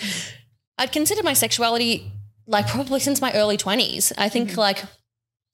[0.78, 2.10] I'd considered my sexuality
[2.48, 4.14] like probably since my early 20s.
[4.18, 4.84] I think like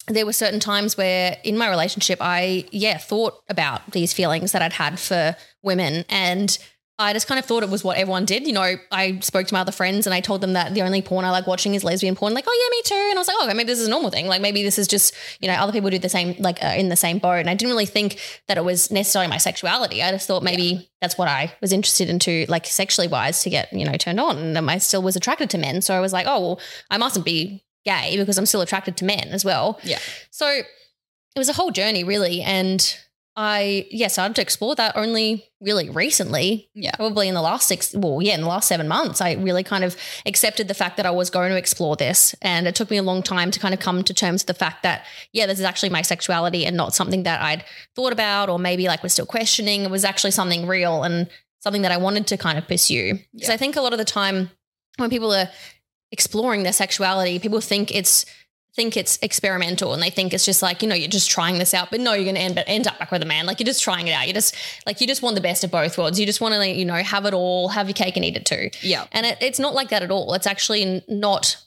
[0.07, 4.61] there were certain times where in my relationship I yeah thought about these feelings that
[4.61, 6.57] I'd had for women and
[6.97, 8.47] I just kind of thought it was what everyone did.
[8.47, 11.01] You know, I spoke to my other friends and I told them that the only
[11.01, 12.33] porn I like watching is lesbian porn.
[12.33, 13.09] Like, oh yeah, me too.
[13.09, 14.27] And I was like, oh, okay, maybe this is a normal thing.
[14.27, 16.87] Like maybe this is just you know other people do the same, like uh, in
[16.87, 17.39] the same boat.
[17.39, 20.01] And I didn't really think that it was necessarily my sexuality.
[20.01, 23.73] I just thought maybe that's what I was interested into, like sexually wise, to get
[23.73, 24.37] you know turned on.
[24.37, 27.25] And I still was attracted to men, so I was like, oh well, I mustn't
[27.25, 29.79] be gay because I'm still attracted to men as well.
[29.83, 29.99] Yeah.
[30.31, 30.65] So it
[31.39, 32.41] was a whole journey, really.
[32.41, 32.97] And
[33.37, 36.69] I, yeah, started to explore that only really recently.
[36.73, 36.95] Yeah.
[36.95, 39.83] Probably in the last six, well, yeah, in the last seven months, I really kind
[39.83, 42.33] of accepted the fact that I was going to explore this.
[42.41, 44.53] And it took me a long time to kind of come to terms with the
[44.53, 48.47] fact that, yeah, this is actually my sexuality and not something that I'd thought about
[48.49, 49.81] or maybe like was still questioning.
[49.81, 51.27] It was actually something real and
[51.59, 53.15] something that I wanted to kind of pursue.
[53.33, 53.53] Because Yeah.
[53.55, 54.49] I think a lot of the time
[54.97, 55.49] when people are
[56.15, 58.25] exploring their sexuality, people think it's
[58.73, 61.73] think it's experimental and they think it's just like you know you're just trying this
[61.73, 63.45] out but no you're going to end, end up back with a man.
[63.45, 64.27] Like you're just trying it out.
[64.27, 64.55] You just
[64.85, 66.19] like you just want the best of both worlds.
[66.19, 68.45] You just want to you know have it all have your cake and eat it
[68.45, 68.69] too.
[68.81, 69.05] Yeah.
[69.11, 70.33] and it, it's not like that at all.
[70.33, 71.57] It's actually not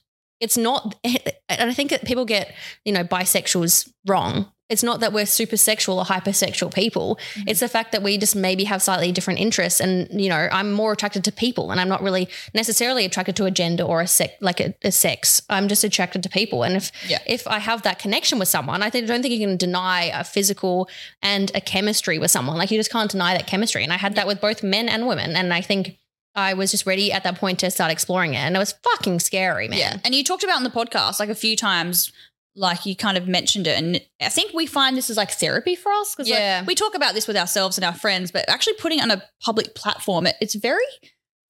[0.41, 4.51] it's not and i think that people get you know bisexuals wrong.
[4.71, 7.19] It's not that we're super sexual or hypersexual people.
[7.33, 7.49] Mm-hmm.
[7.49, 10.73] It's the fact that we just maybe have slightly different interests and you know i'm
[10.73, 14.07] more attracted to people and i'm not really necessarily attracted to a gender or a
[14.07, 15.41] sex like a, a sex.
[15.49, 16.65] I'm just attracted to people.
[16.65, 17.19] And if Yeah.
[17.27, 20.23] if i have that connection with someone i think, don't think you can deny a
[20.23, 20.89] physical
[21.23, 22.59] and a chemistry with someone.
[22.59, 23.83] Like you just can't deny that chemistry.
[23.85, 25.35] And i had that with both men and women.
[25.35, 25.99] And i think
[26.35, 28.39] I was just ready at that point to start exploring it.
[28.39, 29.79] And it was fucking scary, man.
[29.79, 29.97] Yeah.
[30.05, 32.13] And you talked about in the podcast like a few times,
[32.55, 33.79] like you kind of mentioned it.
[33.79, 36.65] And I think we find this is like therapy for us because Yeah.
[36.65, 39.23] we talk about this with ourselves and our friends, but actually putting it on a
[39.43, 40.83] public platform, it, it's very,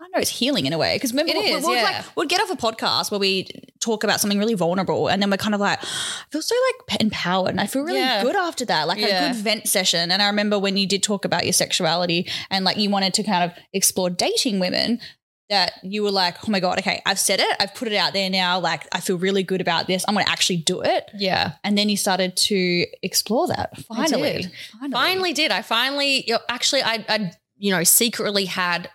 [0.01, 0.95] I don't know, it's healing in a way.
[0.95, 1.83] Because remember, It we- is, we, would yeah.
[1.83, 3.49] like, we'd get off a podcast where we
[3.81, 5.87] talk about something really vulnerable and then we're kind of like, I
[6.31, 6.55] feel so
[6.89, 8.23] like empowered and I feel really Yeah.
[8.23, 9.07] good after that, like Yeah.
[9.31, 10.11] a good vent session.
[10.13, 13.23] And I remember when you did talk about your sexuality and like you wanted to
[13.25, 15.01] kind of explore dating women,
[15.51, 17.57] that you were like, oh my God, okay, I've said it.
[17.59, 18.61] I've put it out there now.
[18.61, 20.05] Like, I feel really good about this.
[20.07, 21.11] I'm going to actually do it.
[21.17, 21.53] Yeah.
[21.65, 23.71] And then you started to explore that.
[23.87, 24.43] Finally.
[24.43, 24.53] did.
[24.79, 24.93] Finally.
[24.93, 25.51] Finally did.
[25.51, 28.91] I finally, actually, I, I, you know, secretly had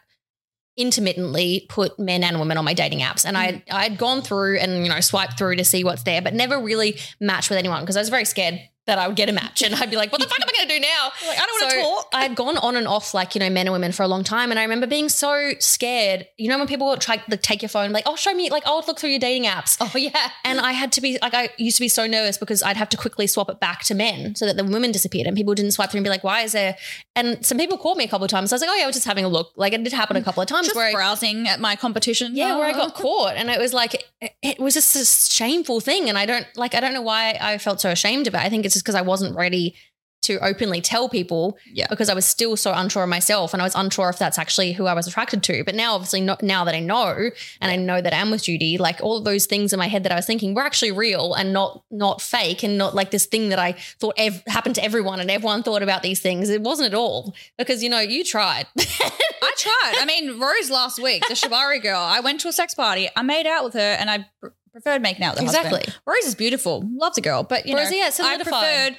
[0.75, 3.25] intermittently put men and women on my dating apps.
[3.25, 3.63] And I mm.
[3.71, 6.97] I'd gone through and you know swiped through to see what's there but never really
[7.19, 9.73] matched with anyone because I was very scared that I would get a match and
[9.75, 11.61] I'd be like what the fuck am I going to do now Like, I don't
[11.61, 12.07] want to talk.
[12.13, 14.23] I had gone on and off like you know men and women for a long
[14.23, 17.41] time and I remember being so scared you know when people would try to like,
[17.41, 19.97] take your phone like oh show me like oh look through your dating apps Oh
[19.97, 20.29] yeah.
[20.45, 22.89] and I had to be like, I used to be so nervous because I'd have
[22.89, 25.71] to quickly swap it back to men so that the women disappeared and people didn't
[25.71, 26.77] swipe through and be like, why is there?
[27.15, 28.49] And some people called me a couple of times.
[28.49, 29.51] So I was like, oh, yeah, I was just having a look.
[29.55, 30.23] Like it did happen a mm.
[30.23, 32.35] couple of times Just where I, browsing at my competition.
[32.35, 32.75] yeah, where I Oh.
[32.87, 33.33] got caught.
[33.35, 36.09] And it was like, it, it was just a shameful thing.
[36.09, 38.39] And I don't like, I don't know why I felt so ashamed of it.
[38.39, 39.75] I think it's just because I wasn't ready
[40.23, 41.85] to openly tell people Yeah.
[41.89, 44.71] because I was still so unsure of myself and I was unsure if that's actually
[44.71, 45.65] who I was attracted to.
[45.65, 48.77] But now, obviously, not, now that I know and I know that I'm with Judy,
[48.77, 51.33] like all of those things in my head that I was thinking were actually real
[51.33, 54.83] and not not fake and not like this thing that I thought ev- happened to
[54.85, 56.49] everyone and everyone thought about these things.
[56.49, 58.65] It wasn't at all because you know you tried.
[58.79, 59.95] I tried.
[59.99, 63.09] I mean, Rose last week, the Shibari girl, I went to a sex party.
[63.13, 64.25] I made out with her and I
[64.73, 65.79] preferred making out with her Exactly.
[65.79, 65.95] husband.
[66.05, 66.83] Rose is beautiful.
[66.97, 67.43] Loves a girl.
[67.43, 68.97] But, you Rose, know, yeah, I preferred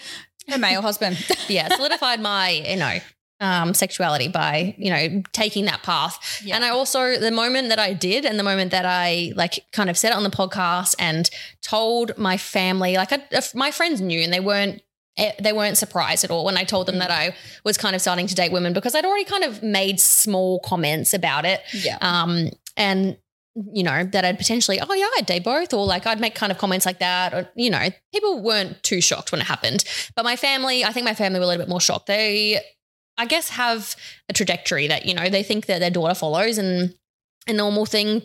[0.48, 1.18] her male husband.
[1.48, 2.98] yeah, solidified my you know
[3.40, 6.40] um, sexuality by you know taking that path.
[6.44, 6.54] Yeah.
[6.56, 9.90] And I also the moment that I did, and the moment that I like kind
[9.90, 11.28] of said it on the podcast and
[11.62, 13.22] told my family, like I,
[13.54, 14.80] my friends knew, and they weren't.
[15.16, 18.00] eh, They weren't surprised at all when I told them that I was kind of
[18.02, 21.60] starting to date women because I'd already kind of made small comments about it.
[21.72, 21.98] yeah.
[22.00, 23.16] Um, and
[23.54, 26.50] you know, that I'd potentially, oh yeah, I'd date both, or like I'd make kind
[26.50, 29.84] of comments like that, or you know, people weren't too shocked when it happened.
[30.16, 32.06] But my family, I think my family were a little bit more shocked.
[32.06, 32.60] They,
[33.16, 33.94] I guess, have
[34.28, 36.94] a trajectory that, you know, they think that their daughter follows and
[37.46, 38.22] a normal thing,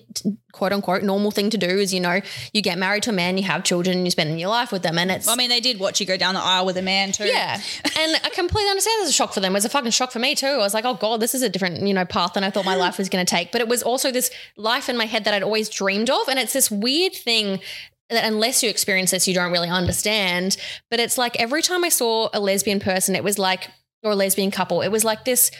[0.53, 2.21] quote unquote, normal thing to do is, you know,
[2.53, 4.81] you get married to a man, you have children, and you spend your life with
[4.81, 4.97] them.
[4.97, 7.11] And it's I mean, they did watch you go down the aisle with a man
[7.11, 7.25] too.
[7.25, 7.59] yeah.
[7.97, 9.51] And I completely understand it's a shock for them.
[9.51, 10.47] It was a fucking shock for me too.
[10.47, 12.65] I was like, oh God, this is a different, you know, path than I thought
[12.65, 13.51] my life was going to take.
[13.51, 16.29] But it was also this life in my head that I'd always dreamed of.
[16.29, 17.59] And it's this weird thing
[18.09, 20.55] that unless you experience this, you don't really understand.
[20.89, 23.67] But it's like every time I saw a lesbian person, it was like,
[24.01, 25.51] or a lesbian couple, it was like this,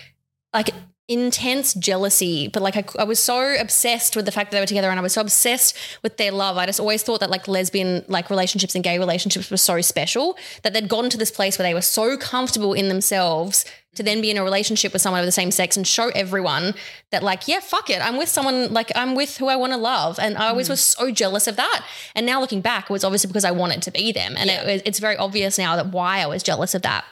[0.53, 0.69] like,
[1.09, 4.67] intense jealousy but like I, I was so obsessed with the fact that they were
[4.67, 6.57] together and i was so obsessed with their love.
[6.57, 10.37] I just always thought that like lesbian like relationships and gay relationships were so special
[10.63, 14.21] that they'd gotten to this place where they were so comfortable in themselves to then
[14.21, 16.73] be in a relationship with someone of the same sex and show everyone
[17.11, 18.01] that like yeah fuck it.
[18.01, 20.19] I'm with someone like i'm with who i want to love.
[20.19, 20.71] And i always mm.
[20.71, 21.85] was so jealous of that.
[22.15, 24.35] And now looking back it was obviously because i wanted to be them.
[24.37, 24.63] And Yeah.
[24.63, 27.05] it, it's very obvious now that why i was jealous of that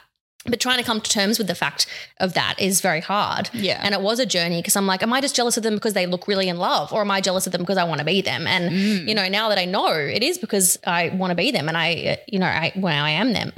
[0.48, 1.86] but trying to come to terms with the fact
[2.18, 3.50] of that is very hard.
[3.52, 3.80] Yeah.
[3.82, 5.92] And it was a journey because I'm like, am I just jealous of them because
[5.94, 6.92] they look really in love?
[6.92, 8.46] Or am I jealous of them because I want to be them?
[8.46, 9.08] And, Mm.
[9.08, 11.76] you know, now that I know it is because I want to be them and
[11.76, 13.52] I, you know, I, well, I am them.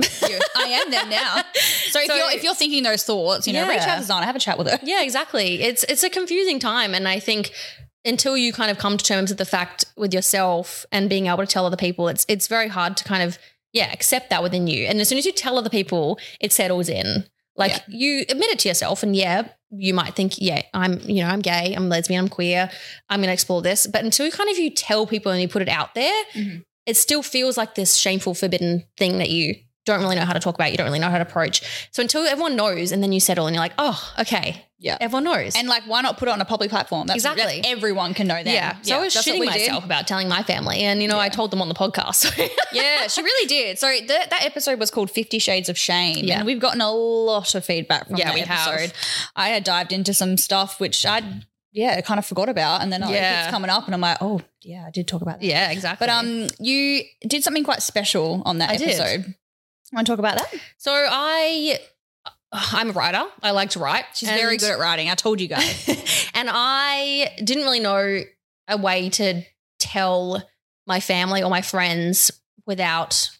[0.56, 1.42] I am them now.
[1.90, 4.36] So if you're if you're thinking those thoughts, you know, reach out to Zana, have
[4.36, 4.78] a chat with her.
[4.82, 5.60] yeah, exactly.
[5.60, 6.94] It's, it's a confusing time.
[6.94, 7.50] And I think
[8.04, 11.38] until you kind of come to terms with the fact with yourself and being able
[11.38, 13.38] to tell other people, it's, it's very hard to kind of,
[13.72, 14.86] yeah, accept that within you.
[14.86, 17.24] And as soon as you tell other people, it settles in.
[17.56, 17.78] Like Yeah.
[17.88, 21.40] you admit it to yourself, and yeah, you might think, yeah, I'm, you know, I'm
[21.40, 22.70] gay, I'm lesbian, I'm queer,
[23.08, 23.86] I'm going to explore this.
[23.86, 26.64] But until you kind of you tell people and you put it out there, Mhm.
[26.86, 29.54] it still feels like this shameful, forbidden thing that you
[29.86, 31.62] don't really know how to talk about, you don't really know how to approach.
[31.92, 34.96] So until everyone knows, and then you settle, and you're like, oh, okay, Yeah.
[35.00, 35.54] everyone knows.
[35.56, 37.06] And like, why not put it on a public platform?
[37.06, 37.60] That's, Exactly.
[37.60, 38.46] that everyone can know that.
[38.46, 38.76] yeah.
[38.82, 39.60] So I was that's shitting we did.
[39.68, 42.14] myself about telling my family, and you know, I told them on the podcast.
[42.16, 43.78] So Yeah, she really did.
[43.78, 46.24] So that that episode was called Fifty Shades of Shame.
[46.24, 46.38] Yeah.
[46.38, 48.68] And we've gotten a lot of feedback from Yeah, that we have.
[48.74, 48.92] episode.
[49.36, 51.22] I had dived into some stuff which I
[51.72, 52.80] yeah, I kind of forgot about.
[52.82, 53.42] And then Yeah.
[53.44, 55.46] it's coming up and I'm like, oh yeah, I did talk about that.
[55.46, 56.06] yeah, exactly.
[56.06, 58.88] But um you did something quite special on that I did.
[58.88, 59.34] episode.
[59.92, 60.54] Want to talk about that?
[60.78, 61.78] so I,
[62.52, 63.24] I'm a writer.
[63.42, 64.04] I like to write.
[64.14, 65.08] She's very good at writing.
[65.08, 66.30] I told you guys.
[66.34, 68.22] and I didn't really know
[68.68, 69.42] a way to
[69.78, 70.42] tell
[70.86, 72.30] my family or my friends
[72.66, 73.30] without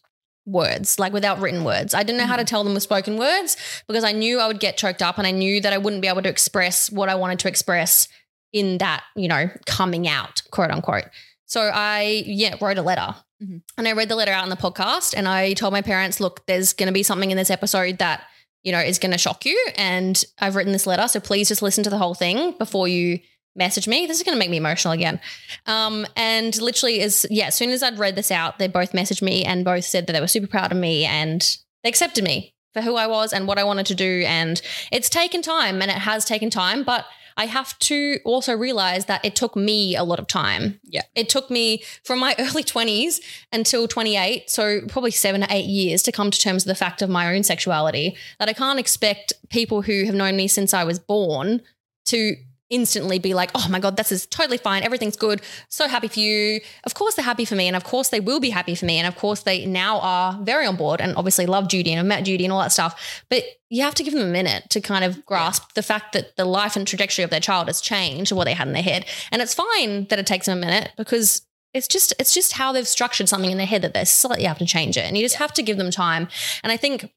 [0.46, 1.92] words, like without written words.
[1.94, 3.56] I didn't know how to tell them with spoken words
[3.86, 6.08] because I knew I would get choked up and I knew that I wouldn't be
[6.08, 8.08] able to express what I wanted to express
[8.52, 11.04] in that, you know, coming out, quote unquote.
[11.46, 13.14] So I, yeah, wrote a letter.
[13.42, 13.62] Mhm.
[13.76, 16.46] And I read the letter out on the podcast and I told my parents, look,
[16.46, 18.24] there's going to be something in this episode that,
[18.62, 19.58] you know, is going to shock you.
[19.76, 21.08] And I've written this letter.
[21.08, 23.20] So please just listen to the whole thing before you
[23.56, 24.06] message me.
[24.06, 25.20] This is going to make me emotional again.
[25.66, 29.22] Um, and literally, as yeah, as soon as I'd read this out, they both messaged
[29.22, 32.54] me and both said that they were super proud of me and they accepted me
[32.72, 34.24] for who I was and what I wanted to do.
[34.26, 34.60] And
[34.92, 37.06] it's taken time and it has taken time, but
[37.40, 40.78] I have to also realize that it took me a lot of time.
[40.84, 41.04] Yeah.
[41.14, 43.18] It took me from my early 20s
[43.50, 47.00] until 28, so probably seven to eight years to come to terms with the fact
[47.00, 48.14] of my own sexuality.
[48.38, 51.62] That I can't expect people who have known me since I was born
[52.06, 52.36] to
[52.70, 54.82] instantly be like, oh my God, this is totally fine.
[54.82, 55.42] Everything's good.
[55.68, 56.60] So happy for you.
[56.84, 57.66] Of course, they're happy for me.
[57.66, 58.98] And of course, they will be happy for me.
[58.98, 62.06] And of course, they now are very on board and obviously love Judy and have
[62.06, 63.22] met Judy and all that stuff.
[63.28, 65.72] But you have to give them a minute to kind of grasp yeah.
[65.74, 68.68] the fact that the life and trajectory of their child has changed what they had
[68.68, 69.04] in their head.
[69.32, 71.42] And it's fine that it takes them a minute because
[71.72, 74.58] it's just it's just how they've structured something in their head that they slightly have
[74.58, 76.26] to change it and you just have to give them time
[76.64, 77.12] and i think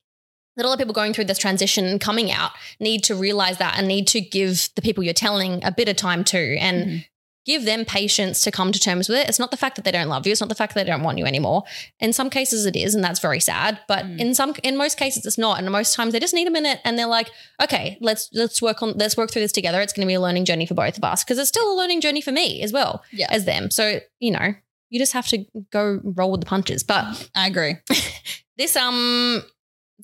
[0.56, 3.58] that a lot of people going through this transition and coming out need to realize
[3.58, 6.86] that and need to give the people you're telling a bit of time too and
[6.86, 6.98] mm-hmm.
[7.46, 9.28] give them patience to come to terms with it.
[9.28, 10.32] It's not the fact that they don't love you.
[10.32, 11.64] It's not the fact that they don't want you anymore.
[12.00, 13.80] In some cases it is, and that's very sad.
[13.88, 14.20] But mm.
[14.20, 15.58] in some in most cases it's not.
[15.58, 17.32] And most times they just need a minute and they're like,
[17.62, 19.82] okay, let's let's work on let's work through this together.
[19.82, 21.24] It's gonna be a learning journey for both of us.
[21.24, 23.28] Because it's still a learning journey for me as well yeah.
[23.30, 23.72] as them.
[23.72, 24.54] So, you know,
[24.90, 26.84] you just have to go roll with the punches.
[26.84, 27.78] But I agree.
[28.58, 29.44] this um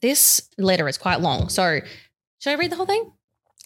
[0.01, 1.49] this letter is quite long.
[1.49, 1.79] So,
[2.39, 3.11] should I read the whole thing?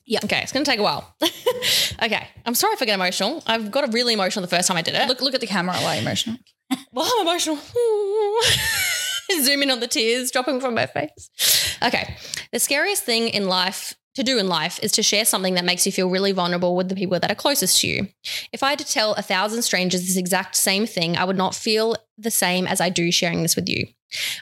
[0.06, 0.20] Yeah.
[0.24, 0.42] Okay.
[0.42, 1.16] It's going to take a while.
[2.04, 2.28] okay.
[2.46, 3.42] I'm sorry if I get emotional.
[3.48, 5.08] I've got a really emotional the first time I did it.
[5.08, 6.38] Look, look at the camera while you're emotional.
[6.92, 7.58] well, I'm emotional.
[9.42, 11.78] Zoom in on the tears dropping from my face.
[11.82, 12.18] Okay.
[12.52, 15.86] The scariest thing in life to do in life is to share something that makes
[15.86, 18.08] you feel really vulnerable with the people that are closest to you.
[18.52, 21.56] If I had to tell a thousand strangers this exact same thing, I would not
[21.56, 23.88] feel the same as I do sharing this with you.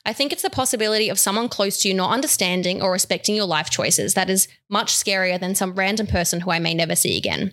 [0.06, 3.46] I think it's the possibility of someone close to you not understanding or respecting your
[3.46, 7.18] life choices that is much scarier than some random person who I may never see
[7.18, 7.52] again.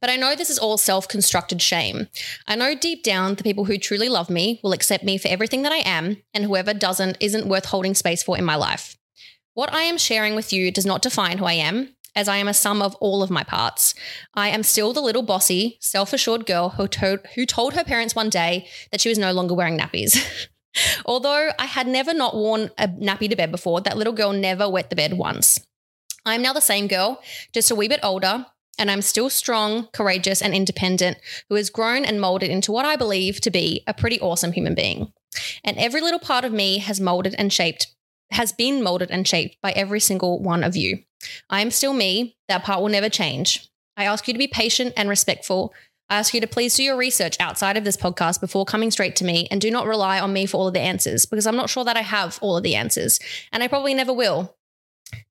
[0.00, 2.08] But I know this is all self constructed shame.
[2.46, 5.62] I know deep down the people who truly love me will accept me for everything
[5.62, 8.96] that I am, and whoever doesn't isn't worth holding space for in my life.
[9.54, 12.48] What I am sharing with you does not define who I am, as I am
[12.48, 13.94] a sum of all of my parts.
[14.34, 18.14] I am still the little bossy, self assured girl who told, who told her parents
[18.14, 20.48] one day that she was no longer wearing nappies.
[21.06, 24.68] Although I had never not worn a nappy to bed before, that little girl never
[24.68, 25.60] wet the bed once.
[26.26, 27.22] I'm now the same girl,
[27.52, 28.46] just a wee bit older,
[28.78, 31.18] and I'm still strong, courageous, and independent,
[31.48, 34.74] who has grown and molded into what I believe to be a pretty awesome human
[34.74, 35.12] being.
[35.62, 37.94] And every little part of me has molded and shaped
[38.30, 40.98] has been molded and shaped by every single one of you.
[41.48, 42.36] I am still me.
[42.48, 43.68] That part will never change.
[43.96, 45.72] I ask you to be patient and respectful.
[46.10, 49.16] I ask you to please do your research outside of this podcast before coming straight
[49.16, 51.56] to me and do not rely on me for all of the answers because I'm
[51.56, 53.18] not sure that I have all of the answers
[53.52, 54.56] and I probably never will.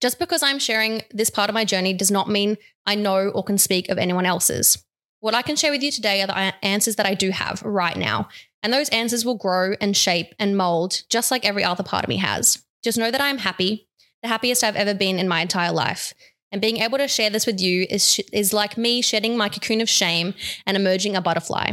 [0.01, 3.43] Just because I'm sharing this part of my journey does not mean I know or
[3.43, 4.83] can speak of anyone else's.
[5.19, 7.95] What I can share with you today are the answers that I do have right
[7.95, 8.27] now,
[8.61, 12.09] and those answers will grow and shape and mold just like every other part of
[12.09, 12.61] me has.
[12.83, 13.87] Just know that I'm happy,
[14.21, 16.13] the happiest I've ever been in my entire life.
[16.53, 19.81] And being able to share this with you is, is like me shedding my cocoon
[19.81, 20.35] of shame
[20.67, 21.71] and emerging a butterfly.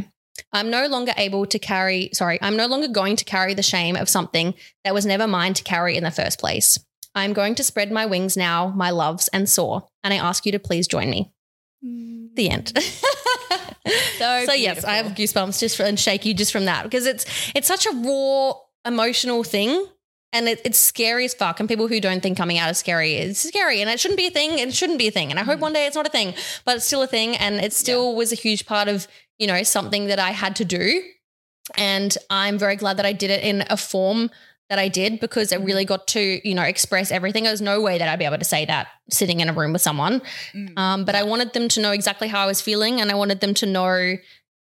[0.55, 3.95] I'm no longer able to carry, sorry, I'm no longer going to carry the shame
[3.95, 4.55] of something
[4.85, 6.79] that was never mine to carry in the first place.
[7.15, 9.87] I'm going to spread my wings now, my loves, and soar.
[10.03, 11.31] And I ask you to please join me.
[11.85, 12.35] Mm.
[12.35, 12.73] The end.
[14.19, 17.27] so, so yes, I have goosebumps just for, and shaky just from that because it's
[17.55, 18.55] it's such a raw
[18.87, 19.87] emotional thing
[20.33, 21.61] and it, it's scary as fuck.
[21.61, 23.81] And people who don't think coming out is scary, it's scary.
[23.81, 24.59] And it shouldn't be a thing.
[24.59, 25.31] It shouldn't be a thing.
[25.31, 25.63] And I hope mm.
[25.63, 27.37] one day it's not a thing, but it's still a thing.
[27.37, 28.17] And it still yeah.
[28.17, 29.09] was a huge part of,
[29.39, 31.03] you know, something that I had to do.
[31.77, 34.31] And I'm very glad that I did it in a form
[34.69, 35.89] that I did because it really mm.
[35.89, 37.43] got to, you know, express everything.
[37.43, 39.83] There's no way that I'd be able to say that sitting in a room with
[39.83, 40.23] someone.
[40.55, 40.79] Mm.
[40.79, 43.01] Um, but I wanted them to know exactly how I was feeling.
[43.01, 44.15] And I wanted them to know,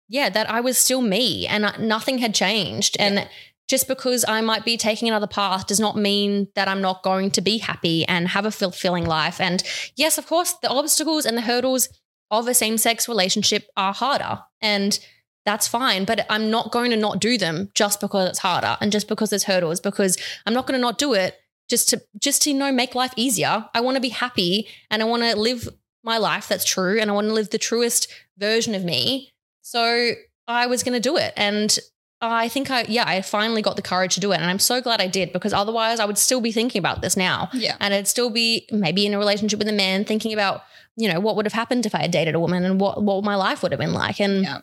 [0.09, 2.97] yeah, that I was still me and nothing had changed.
[2.99, 3.27] And, yeah
[3.71, 7.31] just because I might be taking another path does not mean that I'm not going
[7.31, 9.39] to be happy and have a fulfilling life.
[9.39, 9.63] And
[9.95, 11.87] yes, of course, the obstacles and the hurdles
[12.29, 14.39] of a same sex relationship are harder.
[14.59, 14.99] And
[15.45, 16.03] that's fine.
[16.03, 19.29] But I'm not going to not do them just because it's harder and just because
[19.29, 21.37] there's hurdles, because I'm not going to not do it
[21.69, 23.69] just to just to you know make life easier.
[23.73, 25.69] I want to be happy and I want to live
[26.03, 29.31] my life that's true and I want to live the truest version of me.
[29.61, 30.11] So
[30.45, 31.31] I was going to do it.
[31.37, 31.79] And
[32.21, 34.35] I think I, yeah, I finally got the courage to do it.
[34.35, 37.17] And I'm so glad I did because otherwise I would still be thinking about this
[37.17, 37.49] now.
[37.53, 37.75] Yeah.
[37.79, 40.61] And I'd still be maybe in a relationship with a man thinking about,
[40.95, 43.23] you know, what would have happened if I had dated a woman and what, what
[43.23, 44.21] my life would have been like.
[44.21, 44.59] And yeah.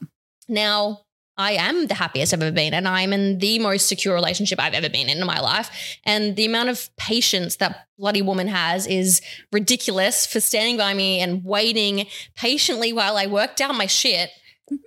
[0.48, 1.00] now
[1.36, 2.74] I am the happiest I've ever been.
[2.74, 5.98] And I'm in the most secure relationship I've ever been in in my life.
[6.04, 9.20] And the amount of patience that bloody woman has is
[9.52, 12.06] ridiculous for standing by me and waiting
[12.36, 14.30] patiently while I worked out my shit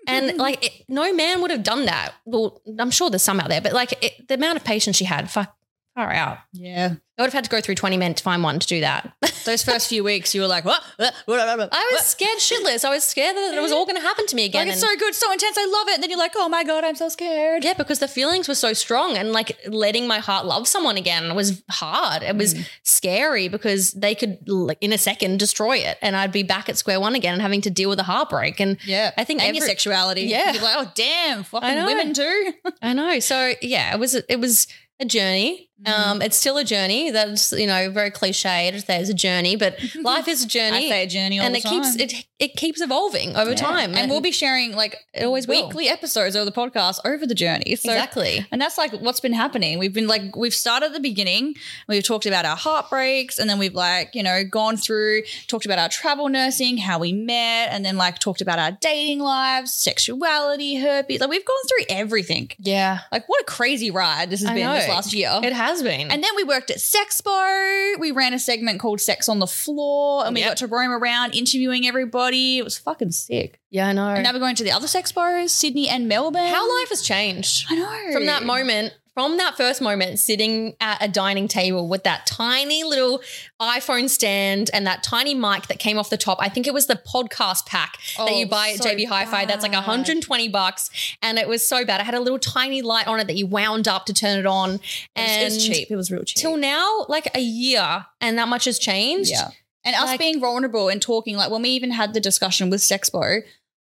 [0.08, 2.14] and like it, no man would have done that.
[2.26, 5.06] Well, I'm sure there's some out there, but like it, the amount of patience she
[5.06, 5.56] had, fuck,
[5.96, 6.38] Far out.
[6.54, 6.96] Yeah.
[7.18, 9.14] I would have had to go through 20 men to find one to do that.
[9.46, 10.82] Those first few weeks, you were like, what?
[10.98, 12.86] I was scared shitless.
[12.86, 14.68] I was scared that it was all going to happen to me again.
[14.68, 15.58] Like, it's so good, so intense.
[15.60, 15.94] I love it.
[15.96, 17.66] And then you're like, oh my God, I'm so scared.
[17.66, 21.36] yeah, because the feelings were so strong and like letting my heart love someone again
[21.36, 22.24] was hard.
[22.24, 22.68] It was mm.
[22.84, 26.78] scary because they could like in a second destroy it and I'd be back at
[26.78, 28.62] square one again and having to deal with the heartbreak.
[28.62, 29.12] And Yeah.
[29.18, 30.24] I think and your sexuality.
[30.24, 30.54] Yeah.
[30.54, 32.54] You're like, oh, damn, fucking women too.
[32.82, 33.20] I know.
[33.20, 34.68] So yeah, it was it was
[35.02, 35.70] a journey.
[35.86, 37.12] Um, it's still a journey.
[37.12, 38.86] That's you know very cliched.
[38.86, 40.86] There's a journey, but life is a journey.
[40.88, 43.56] I say a journey and the it keeps it it keeps evolving over Yeah.
[43.58, 45.68] time, And we'll be sharing like always will.
[45.68, 47.76] weekly episodes of the podcast over the journey.
[47.76, 48.46] So exactly.
[48.52, 49.78] And that's like what's been happening.
[49.78, 51.54] We've been like, we've started at the beginning.
[51.88, 55.78] We've talked about our heartbreaks and then we've like, you know, gone through, talked about
[55.78, 60.78] our travel nursing, how we met, and then like talked about our dating lives, sexuality,
[60.78, 61.20] herpes.
[61.22, 62.50] Like we've gone through everything.
[62.58, 65.40] Yeah, Like what a crazy ride this has I been this last year.
[65.44, 66.11] it has been.
[66.11, 67.99] and then we worked at Sexpo.
[67.99, 70.49] We ran a segment called Sex on the Floor and we Yep.
[70.51, 72.57] got to roam around interviewing everybody.
[72.57, 73.59] It was fucking sick.
[73.69, 74.09] yeah, I know.
[74.09, 76.47] And now we're going to the other Sexpos, Sydney and Melbourne.
[76.47, 78.11] How life has changed I know.
[78.13, 78.93] from that moment.
[79.22, 83.22] From that first moment, sitting at a dining table with that tiny little
[83.61, 86.39] iPhone stand and that tiny mic that came off the top.
[86.41, 89.45] I think it was the podcast pack that Oh, you buy at so JB Hi-Fi.
[89.45, 90.89] That's like 120 bucks,
[91.22, 92.01] and it was so bad.
[92.01, 94.47] It had a little tiny light on it that you wound up to turn it
[94.47, 95.91] on, It was, and it was cheap.
[95.91, 96.41] It was real cheap.
[96.41, 99.30] till now, like a year, and that much has changed.
[99.30, 99.49] Yeah.
[99.84, 102.82] And us Like- being vulnerable and talking, like when we even had the discussion with
[102.82, 103.41] Sexpo,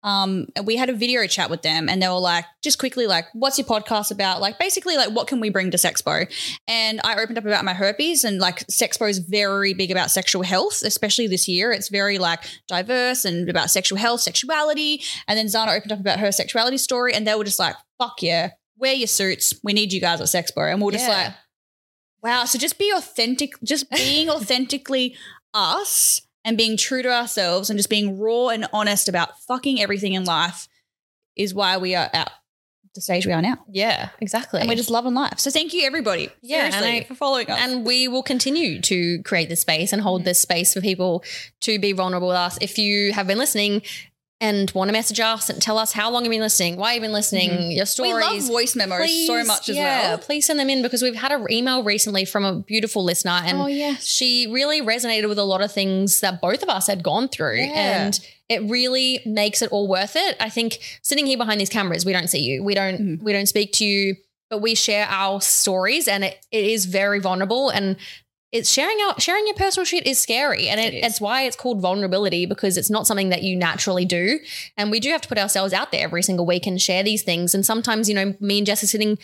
[0.04, 3.26] um, we had a video chat with them and they were like, just quickly, like,
[3.34, 4.41] what's your podcast about?
[4.41, 6.26] Like, basically, like, what can we bring to Sexpo?
[6.68, 10.41] And I opened up about my herpes and like Sexpo is very big about sexual
[10.43, 11.72] health, especially this year.
[11.72, 15.04] It's very like diverse and about sexual health, sexuality.
[15.28, 18.22] And then Zana opened up about her sexuality story and they were just like, fuck
[18.24, 19.54] yeah, wear your suits.
[19.64, 20.72] We need you guys at Sexpo.
[20.72, 21.26] And we're just Yeah.
[21.26, 21.34] like,
[22.24, 22.45] Wow.
[22.45, 25.16] So just be authentic, just being authentically
[25.54, 30.14] us and being true to ourselves and just being raw and honest about fucking everything
[30.14, 30.68] in life
[31.36, 32.32] is why we are at
[32.94, 33.56] the stage we are now.
[33.70, 34.60] yeah, exactly.
[34.60, 35.39] And we're just loving life.
[35.39, 36.30] So thank you everybody.
[36.42, 37.58] Yeah, I- for following us.
[37.62, 40.26] and we will continue to create this space and hold Mhm.
[40.26, 41.24] this space for people
[41.62, 42.58] to be vulnerable with us.
[42.60, 43.84] If you have been listening
[44.42, 47.04] and want to message us and tell us how long you've been listening, why you've
[47.04, 48.14] been listening, your stories.
[48.16, 50.18] we love voice memos so much as yeah, well.
[50.18, 53.60] Please send them in because we've had an email recently from a beautiful listener and
[53.60, 53.96] oh yeah.
[54.00, 57.58] she really resonated with a lot of things that both of us had gone through.
[57.58, 58.06] Yeah.
[58.08, 58.20] And
[58.50, 60.36] it really makes it all worth it.
[60.39, 62.64] I think sitting here behind these cameras, we don't see you.
[62.64, 63.22] We don't Mhm.
[63.22, 64.16] we don't speak to you,
[64.50, 67.96] but we share our stories and it, it is very vulnerable and
[68.52, 71.06] it's sharing out sharing your personal shit is scary and it, It is.
[71.12, 74.39] it's why it's called vulnerability because it's not something that you naturally do
[74.78, 77.24] and we do have to put ourselves out there every single week and share these
[77.24, 79.18] things and sometimes you know me and Jess are sitting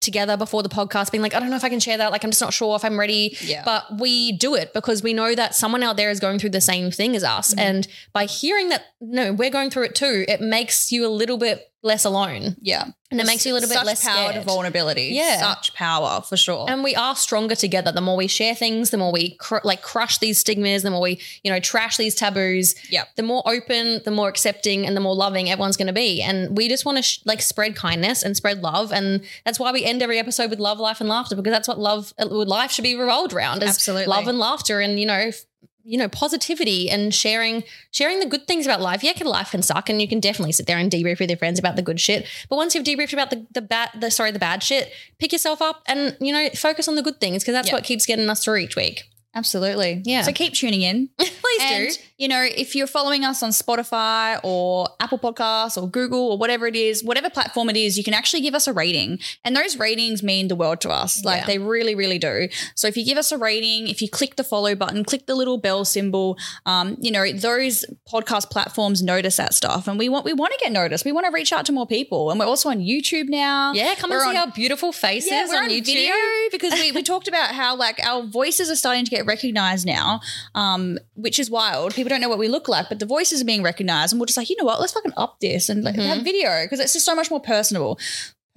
[0.00, 2.22] together before the podcast being like I don't know if I can share that like
[2.22, 3.62] I'm just not sure if I'm ready Yeah.
[3.64, 6.60] but we do it because we know that someone out there is going through the
[6.60, 7.52] same thing as us.
[7.52, 7.58] Mhm.
[7.60, 11.36] And by hearing that, no, we're going through it too, it makes you a little
[11.36, 12.56] bit less alone.
[12.60, 12.84] yeah.
[13.10, 14.44] And it makes you a little bit Such less power to scared.
[14.44, 15.12] vulnerability.
[15.14, 15.40] Yeah.
[15.40, 16.66] Such power for sure.
[16.68, 17.90] And we are stronger together.
[17.90, 21.00] The more we share things, the more we cr- like crush these stigmas, the more
[21.00, 22.74] we, you know, trash these taboos.
[22.90, 23.04] Yeah.
[23.16, 26.20] The more open, the more accepting, and the more loving everyone's going to be.
[26.20, 28.92] And we just want to sh- like spread kindness and spread love.
[28.92, 31.78] And that's why we end every episode with love, life, and laughter because that's what
[31.78, 33.62] love, uh, life should be revolved around.
[33.62, 34.04] is Absolutely.
[34.06, 35.14] love and laughter, and you know.
[35.14, 35.44] f-
[35.90, 39.02] You know, positivity and sharing sharing the good things about life.
[39.02, 41.38] Yeah, can life can suck, and you can definitely sit there and debrief with your
[41.38, 42.26] friends about the good shit.
[42.50, 45.62] But once you've debriefed about the the bad, the sorry, the bad shit, pick yourself
[45.62, 47.74] up and you know focus on the good things because that's Yeah.
[47.74, 49.04] what keeps getting us through each week.
[49.34, 50.02] Absolutely.
[50.04, 50.22] Yeah.
[50.22, 51.10] So keep tuning in.
[51.18, 51.94] Please and, do.
[52.16, 56.66] you know, if you're following us on Spotify or Apple Podcasts or Google or whatever
[56.66, 59.18] it is, whatever platform it is, you can actually give us a rating.
[59.44, 61.24] And those ratings mean the world to us.
[61.24, 61.46] Like Yeah.
[61.46, 62.48] they really, really do.
[62.74, 65.34] So if you give us a rating, if you click the follow button, click the
[65.34, 69.86] little bell symbol, um, you know, those podcast platforms notice that stuff.
[69.88, 71.04] And we want we want to get noticed.
[71.04, 72.30] We want to reach out to more people.
[72.30, 73.72] And we're also on YouTube now.
[73.72, 75.84] Yeah, come and We're see on- our beautiful faces Yeah, on, on, YouTube.
[75.86, 76.14] video
[76.50, 80.20] because we, we talked about how like our voices are starting to get recognized now,
[80.54, 81.94] um, which is wild.
[81.94, 84.26] People don't know what we look like, but the voices are being recognized, and we're
[84.26, 84.80] just like, you know what?
[84.80, 86.06] Let's fucking up this and like, Mhm.
[86.06, 87.98] have video because it's just so much more personable.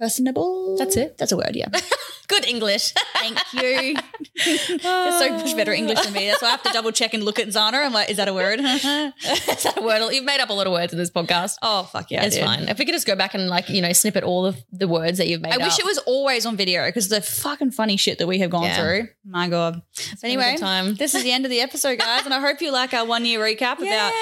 [0.06, 0.76] Personable.
[0.78, 1.16] That's it.
[1.16, 1.54] That's a word.
[1.54, 1.68] Yeah.
[2.26, 2.92] Good English.
[3.14, 3.94] Thank you.
[4.34, 6.26] It's so much better English than me.
[6.26, 7.84] That's why I have to double check and look at Zana.
[7.84, 8.58] I'm like, is that a word?
[8.64, 10.10] Is that a word?
[10.12, 11.58] You've made up a lot of words in this podcast.
[11.62, 12.68] oh fuck yeah, it's fine.
[12.68, 15.18] If we could just go back and like, you know, snippet all of the words
[15.18, 18.18] that you've made I wish it was always on video because the fucking funny shit
[18.18, 18.80] that we have gone Yeah.
[18.80, 19.08] through.
[19.24, 19.74] My god.
[19.74, 20.94] been a anyway, time.
[20.94, 23.24] this is the end of the episode, guys, and I hope you like our one
[23.26, 24.12] year recap about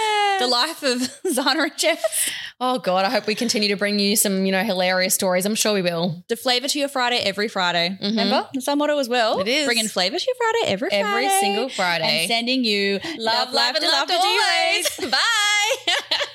[0.41, 0.99] the life of
[1.33, 2.31] Zana and Jess.
[2.61, 5.47] Oh God, I hope we continue to bring you some, you know, hilarious stories.
[5.47, 6.25] I'm sure sure we will.
[6.29, 7.91] The flavor to your Friday every Friday.
[7.91, 8.05] Mm-hmm.
[8.05, 8.49] Remember?
[8.53, 9.41] That's our motto as well.
[9.41, 9.67] It is.
[9.67, 11.09] Bringing flavor to your Friday every Friday.
[11.09, 12.05] Every single Friday.
[12.05, 15.11] And sending you love, love, love, love and laughter always.
[15.11, 16.27] Bye.